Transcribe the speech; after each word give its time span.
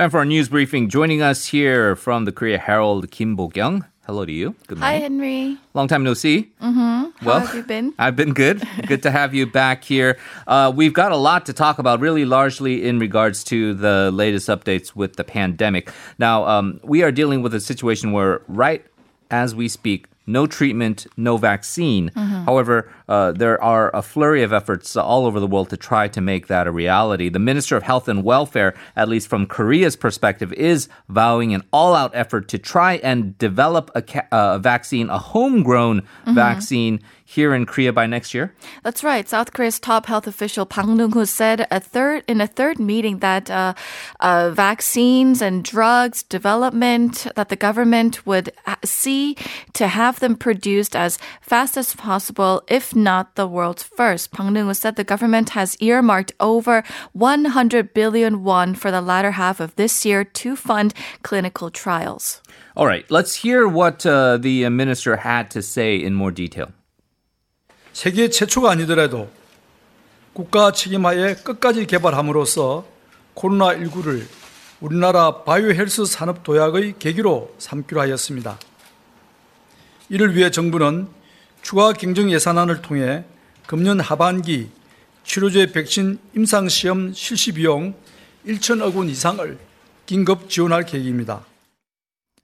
Time 0.00 0.08
for 0.08 0.16
our 0.16 0.24
news 0.24 0.48
briefing. 0.48 0.88
Joining 0.88 1.20
us 1.20 1.44
here 1.44 1.94
from 1.94 2.24
the 2.24 2.32
Korea 2.32 2.56
Herald, 2.56 3.10
Kim 3.10 3.36
Bo-gyung. 3.36 3.84
Hello 4.06 4.24
to 4.24 4.32
you. 4.32 4.54
Good 4.66 4.78
morning. 4.78 4.96
Hi. 4.96 5.02
Henry. 5.02 5.58
Long 5.74 5.88
time 5.88 6.02
no 6.02 6.14
see. 6.14 6.50
Mm-hmm. 6.62 7.26
Well, 7.26 7.40
How 7.40 7.44
have 7.44 7.54
you 7.54 7.62
been? 7.62 7.92
I've 7.98 8.16
been 8.16 8.32
good. 8.32 8.66
good 8.86 9.02
to 9.02 9.10
have 9.10 9.34
you 9.34 9.44
back 9.44 9.84
here. 9.84 10.16
Uh, 10.46 10.72
we've 10.74 10.94
got 10.94 11.12
a 11.12 11.16
lot 11.16 11.44
to 11.44 11.52
talk 11.52 11.78
about, 11.78 12.00
really 12.00 12.24
largely 12.24 12.88
in 12.88 12.98
regards 12.98 13.44
to 13.44 13.74
the 13.74 14.10
latest 14.10 14.48
updates 14.48 14.96
with 14.96 15.16
the 15.16 15.22
pandemic. 15.22 15.92
Now, 16.18 16.46
um, 16.46 16.80
we 16.82 17.02
are 17.02 17.12
dealing 17.12 17.42
with 17.42 17.52
a 17.52 17.60
situation 17.60 18.12
where, 18.12 18.40
right 18.48 18.82
as 19.30 19.54
we 19.54 19.68
speak, 19.68 20.06
no 20.26 20.46
treatment, 20.46 21.06
no 21.18 21.36
vaccine. 21.36 22.08
Mm-hmm. 22.10 22.44
However, 22.44 22.90
uh, 23.10 23.32
there 23.32 23.58
are 23.62 23.90
a 23.92 24.00
flurry 24.00 24.42
of 24.42 24.52
efforts 24.52 24.96
all 24.96 25.26
over 25.26 25.38
the 25.40 25.46
world 25.46 25.68
to 25.70 25.76
try 25.76 26.06
to 26.08 26.20
make 26.20 26.46
that 26.46 26.66
a 26.66 26.72
reality. 26.72 27.28
The 27.28 27.38
Minister 27.50 27.76
of 27.76 27.82
Health 27.82 28.06
and 28.08 28.22
Welfare, 28.24 28.72
at 28.94 29.08
least 29.08 29.26
from 29.28 29.46
Korea's 29.46 29.96
perspective, 29.96 30.52
is 30.54 30.88
vowing 31.08 31.52
an 31.52 31.62
all 31.72 31.94
out 31.94 32.12
effort 32.14 32.48
to 32.48 32.58
try 32.58 32.92
and 33.02 33.36
develop 33.38 33.90
a, 33.94 34.02
ca- 34.02 34.28
uh, 34.32 34.56
a 34.56 34.58
vaccine, 34.58 35.10
a 35.10 35.18
homegrown 35.18 35.90
Mm-hmm. 35.90 36.34
vaccine 36.34 37.00
here 37.24 37.54
in 37.54 37.64
Korea 37.66 37.92
by 37.92 38.06
next 38.06 38.34
year. 38.34 38.52
That's 38.82 39.02
right. 39.02 39.28
South 39.28 39.52
Korea's 39.52 39.78
top 39.80 40.06
health 40.06 40.26
official 40.26 40.66
Park 40.66 40.86
Neung-hoo 40.86 41.26
said 41.26 41.66
a 41.70 41.80
third 41.80 42.22
in 42.28 42.40
a 42.40 42.46
third 42.46 42.78
meeting 42.78 43.18
that 43.20 43.50
uh, 43.50 43.74
uh, 44.20 44.50
vaccines 44.50 45.40
and 45.42 45.64
drugs 45.64 46.22
development 46.24 47.26
that 47.36 47.48
the 47.48 47.56
government 47.56 48.26
would 48.26 48.50
see 48.84 49.36
to 49.74 49.86
have 49.88 50.20
them 50.20 50.36
produced 50.36 50.94
as 50.94 51.18
fast 51.40 51.76
as 51.76 51.94
possible, 51.94 52.62
if 52.68 52.94
not 52.99 53.35
the 53.35 53.47
world's 53.47 53.83
first. 53.83 54.31
Bang 54.31 54.53
Dong-ho 54.53 54.73
said 54.73 54.95
the 54.95 55.03
government 55.03 55.51
has 55.51 55.77
earmarked 55.79 56.33
over 56.39 56.83
100 57.13 57.93
billion 57.93 58.43
won 58.43 58.75
for 58.75 58.91
the 58.91 59.01
latter 59.01 59.31
half 59.31 59.59
of 59.59 59.75
this 59.75 60.05
year 60.05 60.23
to 60.23 60.55
fund 60.55 60.93
clinical 61.23 61.69
trials. 61.69 62.41
All 62.75 62.85
right, 62.85 63.05
let's 63.09 63.35
hear 63.35 63.67
what 63.67 64.05
uh, 64.05 64.37
the 64.37 64.65
uh, 64.65 64.69
minister 64.69 65.15
had 65.15 65.49
to 65.51 65.61
say 65.61 65.95
in 65.95 66.13
more 66.13 66.31
detail. 66.31 66.73
세계 67.93 68.29
최초가 68.29 68.71
아니더라도 68.71 69.29
국가 70.33 70.73
책임하에 70.73 71.35
끝까지 71.35 71.85
개발함으로써 71.85 72.85
코로나19를 73.35 74.25
우리나라 74.81 75.43
바이오 75.45 75.71
헬스 75.71 76.03
산업 76.03 76.43
도약의 76.43 76.95
계기로 76.99 77.55
삼기로 77.57 78.01
하였습니다. 78.01 78.59
이를 80.09 80.35
위해 80.35 80.51
정부는 80.51 81.07
추가 81.62 81.92
경정 81.92 82.30
예산안을 82.30 82.82
통해 82.82 83.24
금년 83.66 84.00
하반기 84.00 84.70
치료제 85.24 85.66
백신 85.70 86.18
임상 86.34 86.68
시험 86.68 87.12
실시 87.12 87.52
비용 87.52 87.94
1천억 88.46 88.96
원 88.96 89.08
이상을 89.08 89.58
긴급 90.06 90.48
지원할 90.48 90.84
계획입니다. 90.84 91.44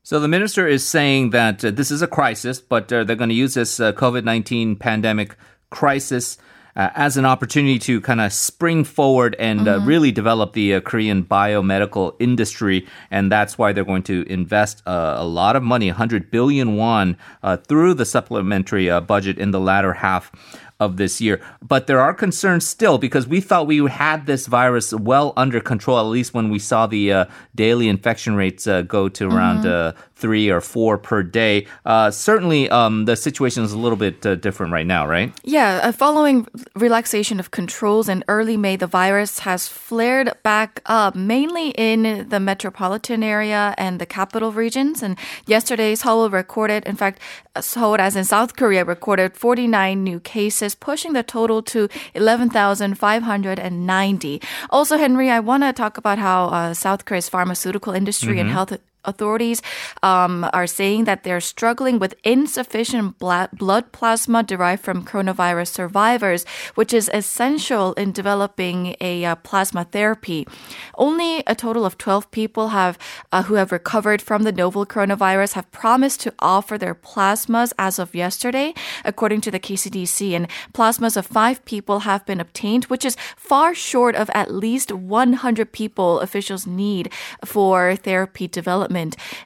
So 0.05 0.21
the 0.21 0.29
minister 0.29 0.69
is 0.69 0.87
saying 0.87 1.31
that 1.33 1.65
uh, 1.65 1.75
this 1.75 1.91
is 1.91 2.01
a 2.01 2.07
crisis, 2.07 2.61
but 2.61 2.93
uh, 2.93 3.03
they're 3.03 3.19
going 3.19 3.29
to 3.29 3.35
use 3.35 3.55
this 3.55 3.81
uh, 3.81 3.93
COVID 3.93 4.23
19 4.23 4.77
pandemic 4.77 5.35
crisis 5.69 6.39
uh, 6.77 6.91
as 6.95 7.17
an 7.17 7.25
opportunity 7.25 7.79
to 7.79 8.01
kind 8.01 8.21
of 8.21 8.33
spring 8.33 8.85
forward 8.85 9.35
and 9.39 9.67
uh, 9.67 9.81
really 9.81 10.13
develop 10.13 10.53
the 10.53 10.75
uh, 10.75 10.81
Korean 10.81 11.25
biomedical 11.25 12.15
industry. 12.19 12.87
And 13.11 13.33
that's 13.33 13.57
why 13.57 13.73
they're 13.73 13.85
going 13.85 14.03
to 14.05 14.25
invest 14.31 14.83
uh, 14.87 15.15
a 15.17 15.25
lot 15.25 15.57
of 15.57 15.63
money, 15.63 15.89
100 15.89 16.31
billion 16.31 16.77
won, 16.77 17.17
uh, 17.43 17.57
through 17.57 17.95
the 17.95 18.05
supplementary 18.05 18.91
uh, 18.91 19.01
budget 19.01 19.39
in 19.39 19.51
the 19.51 19.61
latter 19.61 19.95
half 19.95 20.31
of 20.79 20.97
this 20.97 21.21
year. 21.21 21.41
But 21.63 21.87
there 21.87 22.01
are 22.01 22.13
concerns 22.13 22.67
still 22.67 22.99
because 22.99 23.27
we 23.27 23.41
thought 23.41 23.67
we 23.67 23.79
had 23.89 24.27
this 24.27 24.47
virus 24.47 24.93
well 24.93 25.33
under 25.37 25.61
control, 25.61 25.99
at 25.99 26.03
least 26.03 26.35
when 26.35 26.51
we 26.51 26.59
saw 26.59 26.87
the 26.87 27.13
uh, 27.13 27.25
daily 27.55 27.89
infection 27.89 28.37
rates 28.37 28.67
uh, 28.67 28.83
go 28.83 29.09
to 29.09 29.29
around 29.29 29.67
uh, 29.67 29.93
three 30.17 30.49
or 30.51 30.61
four 30.61 30.97
per 30.97 31.23
day. 31.23 31.67
Uh, 31.85 32.11
certainly, 32.11 32.69
um, 32.71 33.05
the 33.05 33.15
situation 33.15 33.63
is 33.63 33.73
a 33.73 33.79
little 33.79 33.99
bit 33.99 34.25
uh, 34.25 34.35
different 34.35 34.73
right 34.73 34.87
now, 34.87 35.07
right? 35.07 35.33
Yeah, 35.45 35.81
uh, 35.83 35.93
following 35.93 36.47
relaxation 36.75 37.39
of 37.39 37.51
controls 37.51 38.09
in 38.09 38.25
early 38.27 38.57
May, 38.57 38.77
the 38.77 38.87
virus 38.87 39.41
has 39.41 39.69
flared 39.69 40.33
back 40.43 40.81
up, 40.87 41.15
mainly 41.15 41.71
in 41.71 42.29
the 42.29 42.41
metropolitan 42.41 43.23
area 43.23 43.75
and 43.77 44.01
the 44.01 44.07
capital 44.07 44.53
regions. 44.53 45.03
And 45.03 45.19
yesterday, 45.47 45.95
Seoul 45.95 46.31
recorded, 46.31 46.85
in 46.87 46.97
fact, 46.97 47.21
Seoul, 47.61 48.01
as 48.01 48.17
in 48.17 48.25
South 48.25 48.57
Korea, 48.57 48.85
recorded 48.85 49.37
49 49.37 50.03
new 50.03 50.21
cases, 50.21 50.66
pushing 50.75 51.13
the 51.13 51.23
total 51.23 51.63
to 51.63 51.89
11,590. 52.15 54.43
Also, 54.71 54.99
Henry, 54.99 55.31
I 55.31 55.39
want 55.41 55.63
to 55.63 55.73
talk 55.73 55.99
about 55.99 56.19
how 56.19 56.47
uh, 56.47 56.75
South 56.75 57.05
Korea's 57.05 57.29
pharmaceutical 57.29 57.93
industry 57.93 58.41
and 58.41 58.51
health 58.51 58.73
authorities 59.07 59.63
um, 60.03 60.49
are 60.53 60.67
saying 60.67 61.05
that 61.05 61.25
they're 61.25 61.41
struggling 61.41 61.99
with 61.99 62.15
insufficient 62.25 63.19
bla- 63.19 63.49
blood 63.53 63.93
plasma 63.93 64.43
derived 64.43 64.83
from 64.83 65.05
coronavirus 65.05 65.69
survivors, 65.69 66.45
which 66.75 66.93
is 66.93 67.11
essential 67.15 67.93
in 67.95 68.13
developing 68.13 68.97
a 69.01 69.25
uh, 69.25 69.35
plasma 69.37 69.85
therapy. 69.85 70.47
Only 70.97 71.43
a 71.47 71.55
total 71.55 71.85
of 71.85 71.99
12 71.99 72.31
people 72.31 72.69
have 72.69 72.99
uh, 73.33 73.45
who 73.45 73.55
have 73.55 73.73
recovered 73.73 74.21
from 74.21 74.43
the 74.43 74.53
novel 74.53 74.85
coronavirus 74.87 75.53
have 75.55 75.71
promised 75.73 76.21
to 76.23 76.35
offer 76.39 76.77
their 76.79 76.95
plasmas 76.95 77.73
as 77.79 77.99
of 77.99 78.15
yesterday, 78.15 78.75
according 79.05 79.41
to 79.43 79.51
the 79.51 79.61
KCDC. 79.61 80.33
And 80.33 80.49
plasmas 80.73 81.17
of 81.17 81.27
five 81.27 81.65
people 81.65 82.01
have 82.01 82.25
been 82.27 82.41
obtained, 82.41 82.85
which 82.85 83.05
is 83.05 83.17
far 83.37 83.75
short 83.75 84.15
of 84.17 84.31
at 84.35 84.53
least 84.53 84.93
100 84.93 85.73
people 85.73 86.21
officials 86.21 86.67
need 86.67 87.13
for 87.45 87.97
therapy 87.97 88.49
development. 88.49 88.96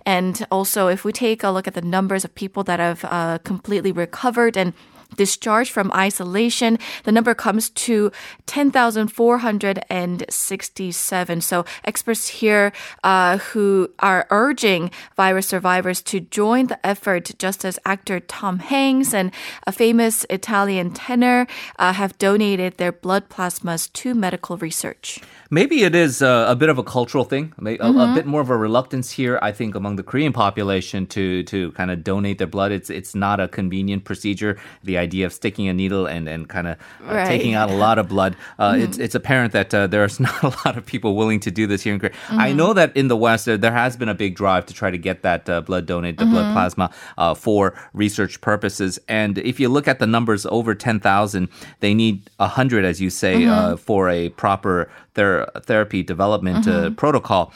And 0.06 0.46
also, 0.50 0.88
if 0.88 1.04
we 1.04 1.12
take 1.12 1.42
a 1.42 1.50
look 1.50 1.66
at 1.66 1.74
the 1.74 1.82
numbers 1.82 2.24
of 2.24 2.34
people 2.34 2.64
that 2.64 2.80
have 2.80 3.04
uh, 3.04 3.38
completely 3.38 3.92
recovered 3.92 4.56
and 4.56 4.72
discharged 5.16 5.72
from 5.72 5.90
isolation, 5.92 6.78
the 7.04 7.12
number 7.12 7.34
comes 7.34 7.70
to 7.70 8.12
10,467. 8.46 11.40
So 11.40 11.64
experts 11.84 12.28
here 12.28 12.72
uh, 13.02 13.38
who 13.38 13.90
are 13.98 14.28
urging 14.30 14.92
virus 15.16 15.48
survivors 15.48 16.00
to 16.02 16.20
join 16.20 16.68
the 16.68 16.86
effort, 16.86 17.32
just 17.38 17.64
as 17.64 17.80
actor 17.84 18.20
Tom 18.20 18.60
Hanks 18.60 19.12
and 19.14 19.32
a 19.66 19.72
famous 19.72 20.24
Italian 20.30 20.92
tenor 20.92 21.48
uh, 21.78 21.92
have 21.92 22.16
donated 22.18 22.76
their 22.76 22.92
blood 22.92 23.28
plasmas 23.28 23.92
to 23.94 24.14
medical 24.14 24.56
research. 24.56 25.20
Maybe 25.52 25.82
it 25.82 25.96
is 25.96 26.22
uh, 26.22 26.44
a 26.48 26.54
bit 26.54 26.68
of 26.68 26.78
a 26.78 26.84
cultural 26.84 27.24
thing, 27.24 27.52
a, 27.66 27.74
a 27.74 28.14
bit 28.14 28.24
more 28.24 28.40
of 28.40 28.50
a 28.50 28.56
reluctance 28.56 29.10
here. 29.10 29.36
I 29.42 29.50
think 29.50 29.74
among 29.74 29.96
the 29.96 30.04
Korean 30.04 30.32
population 30.32 31.06
to 31.08 31.42
to 31.44 31.72
kind 31.72 31.90
of 31.90 32.04
donate 32.04 32.38
their 32.38 32.46
blood. 32.46 32.70
It's 32.70 32.88
it's 32.88 33.16
not 33.16 33.40
a 33.40 33.48
convenient 33.48 34.04
procedure. 34.04 34.56
The 34.84 34.96
idea 34.96 35.26
of 35.26 35.32
sticking 35.32 35.66
a 35.66 35.72
needle 35.74 36.06
and 36.06 36.28
and 36.28 36.48
kind 36.48 36.68
of 36.68 36.76
uh, 37.02 37.14
Right. 37.14 37.26
taking 37.26 37.54
out 37.54 37.68
a 37.68 37.74
lot 37.74 37.98
of 37.98 38.08
blood. 38.08 38.36
Uh, 38.60 38.76
It's 38.78 38.96
it's 38.98 39.16
apparent 39.16 39.52
that 39.52 39.74
uh, 39.74 39.88
there's 39.88 40.20
not 40.28 40.40
a 40.44 40.52
lot 40.64 40.76
of 40.78 40.86
people 40.86 41.16
willing 41.16 41.40
to 41.40 41.50
do 41.50 41.66
this 41.66 41.82
here 41.82 41.94
in 41.94 42.00
Korea. 42.00 42.14
I 42.30 42.52
know 42.52 42.72
that 42.74 42.96
in 42.96 43.08
the 43.08 43.16
West 43.16 43.48
uh, 43.48 43.56
there 43.56 43.72
has 43.72 43.96
been 43.96 44.08
a 44.08 44.14
big 44.14 44.36
drive 44.36 44.66
to 44.66 44.74
try 44.74 44.90
to 44.92 44.98
get 44.98 45.22
that 45.22 45.48
uh, 45.48 45.60
blood 45.62 45.86
donated, 45.86 46.18
the 46.20 46.26
blood 46.26 46.52
plasma, 46.54 46.90
uh, 47.18 47.34
for 47.34 47.74
research 47.92 48.40
purposes. 48.40 49.00
And 49.08 49.38
if 49.38 49.58
you 49.58 49.68
look 49.68 49.88
at 49.88 49.98
the 49.98 50.06
numbers 50.06 50.46
over 50.46 50.76
ten 50.76 51.00
thousand, 51.00 51.48
they 51.80 51.92
need 51.94 52.30
hundred, 52.38 52.84
as 52.84 53.00
you 53.00 53.10
say, 53.10 53.46
uh, 53.46 53.76
for 53.76 54.08
a 54.08 54.28
proper 54.30 54.88
ther- 55.20 55.50
therapy 55.60 56.02
development 56.02 56.66
uh, 56.66 56.90
protocol. 56.90 57.52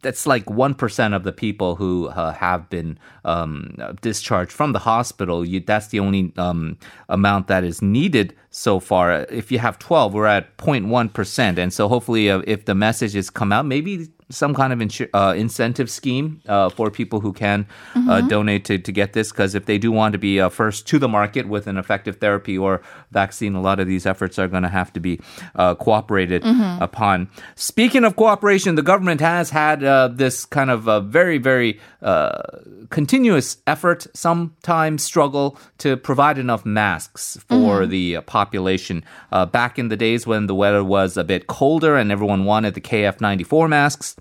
That's 0.00 0.26
like 0.26 0.46
1% 0.46 1.14
of 1.14 1.24
the 1.24 1.32
people 1.32 1.76
who 1.76 2.08
uh, 2.08 2.32
have 2.32 2.70
been 2.70 2.98
um, 3.24 3.76
discharged 4.00 4.50
from 4.50 4.72
the 4.72 4.78
hospital. 4.78 5.46
You, 5.46 5.60
that's 5.60 5.88
the 5.88 6.00
only 6.00 6.32
um, 6.38 6.78
amount 7.08 7.48
that 7.48 7.64
is 7.64 7.82
needed 7.82 8.34
so 8.50 8.80
far. 8.80 9.26
If 9.30 9.52
you 9.52 9.58
have 9.58 9.78
12, 9.78 10.14
we're 10.14 10.26
at 10.26 10.56
0.1%. 10.56 11.58
And 11.58 11.72
so 11.72 11.86
hopefully, 11.86 12.30
uh, 12.30 12.40
if 12.46 12.64
the 12.64 12.74
message 12.74 13.12
has 13.12 13.28
come 13.28 13.52
out, 13.52 13.66
maybe 13.66 14.08
some 14.30 14.54
kind 14.54 14.72
of 14.72 14.78
insu- 14.78 15.08
uh, 15.14 15.34
incentive 15.36 15.90
scheme 15.90 16.40
uh, 16.48 16.68
for 16.68 16.90
people 16.90 17.20
who 17.20 17.32
can 17.32 17.66
uh, 17.94 18.20
donate 18.22 18.64
to, 18.66 18.78
to 18.78 18.92
get 18.92 19.12
this. 19.12 19.30
Because 19.30 19.54
if 19.54 19.66
they 19.66 19.78
do 19.78 19.90
want 19.90 20.12
to 20.12 20.18
be 20.18 20.40
uh, 20.40 20.48
first 20.48 20.86
to 20.88 20.98
the 20.98 21.08
market 21.08 21.48
with 21.48 21.66
an 21.66 21.76
effective 21.76 22.16
therapy 22.16 22.56
or 22.58 22.82
vaccine, 23.10 23.54
a 23.54 23.60
lot 23.60 23.80
of 23.80 23.86
these 23.86 24.06
efforts 24.06 24.38
are 24.38 24.48
going 24.48 24.62
to 24.62 24.68
have 24.68 24.92
to 24.92 25.00
be 25.00 25.20
uh, 25.54 25.74
cooperated 25.74 26.42
upon. 26.80 27.28
Speaking 27.54 28.04
of 28.04 28.16
cooperation, 28.16 28.74
the 28.74 28.82
government 28.82 29.20
has 29.20 29.50
had 29.50 29.82
uh, 29.82 30.08
this 30.08 30.44
kind 30.44 30.70
of 30.70 31.04
very, 31.06 31.38
very 31.38 31.80
uh, 32.02 32.42
continuous 32.90 33.58
effort, 33.66 34.06
sometimes 34.14 35.02
struggle 35.02 35.58
to 35.78 35.96
provide 35.96 36.38
enough 36.38 36.64
masks 36.64 37.38
for 37.48 37.86
the 37.86 38.16
uh, 38.16 38.20
population. 38.22 39.04
Uh, 39.32 39.44
back 39.46 39.78
in 39.78 39.88
the 39.88 39.96
days 39.96 40.26
when 40.26 40.46
the 40.46 40.54
weather 40.54 40.84
was 40.84 41.16
a 41.16 41.24
bit 41.24 41.46
colder 41.46 41.96
and 41.96 42.12
everyone 42.12 42.44
wanted 42.44 42.74
the 42.74 42.80
KF94 42.80 43.68
masks, 43.68 44.16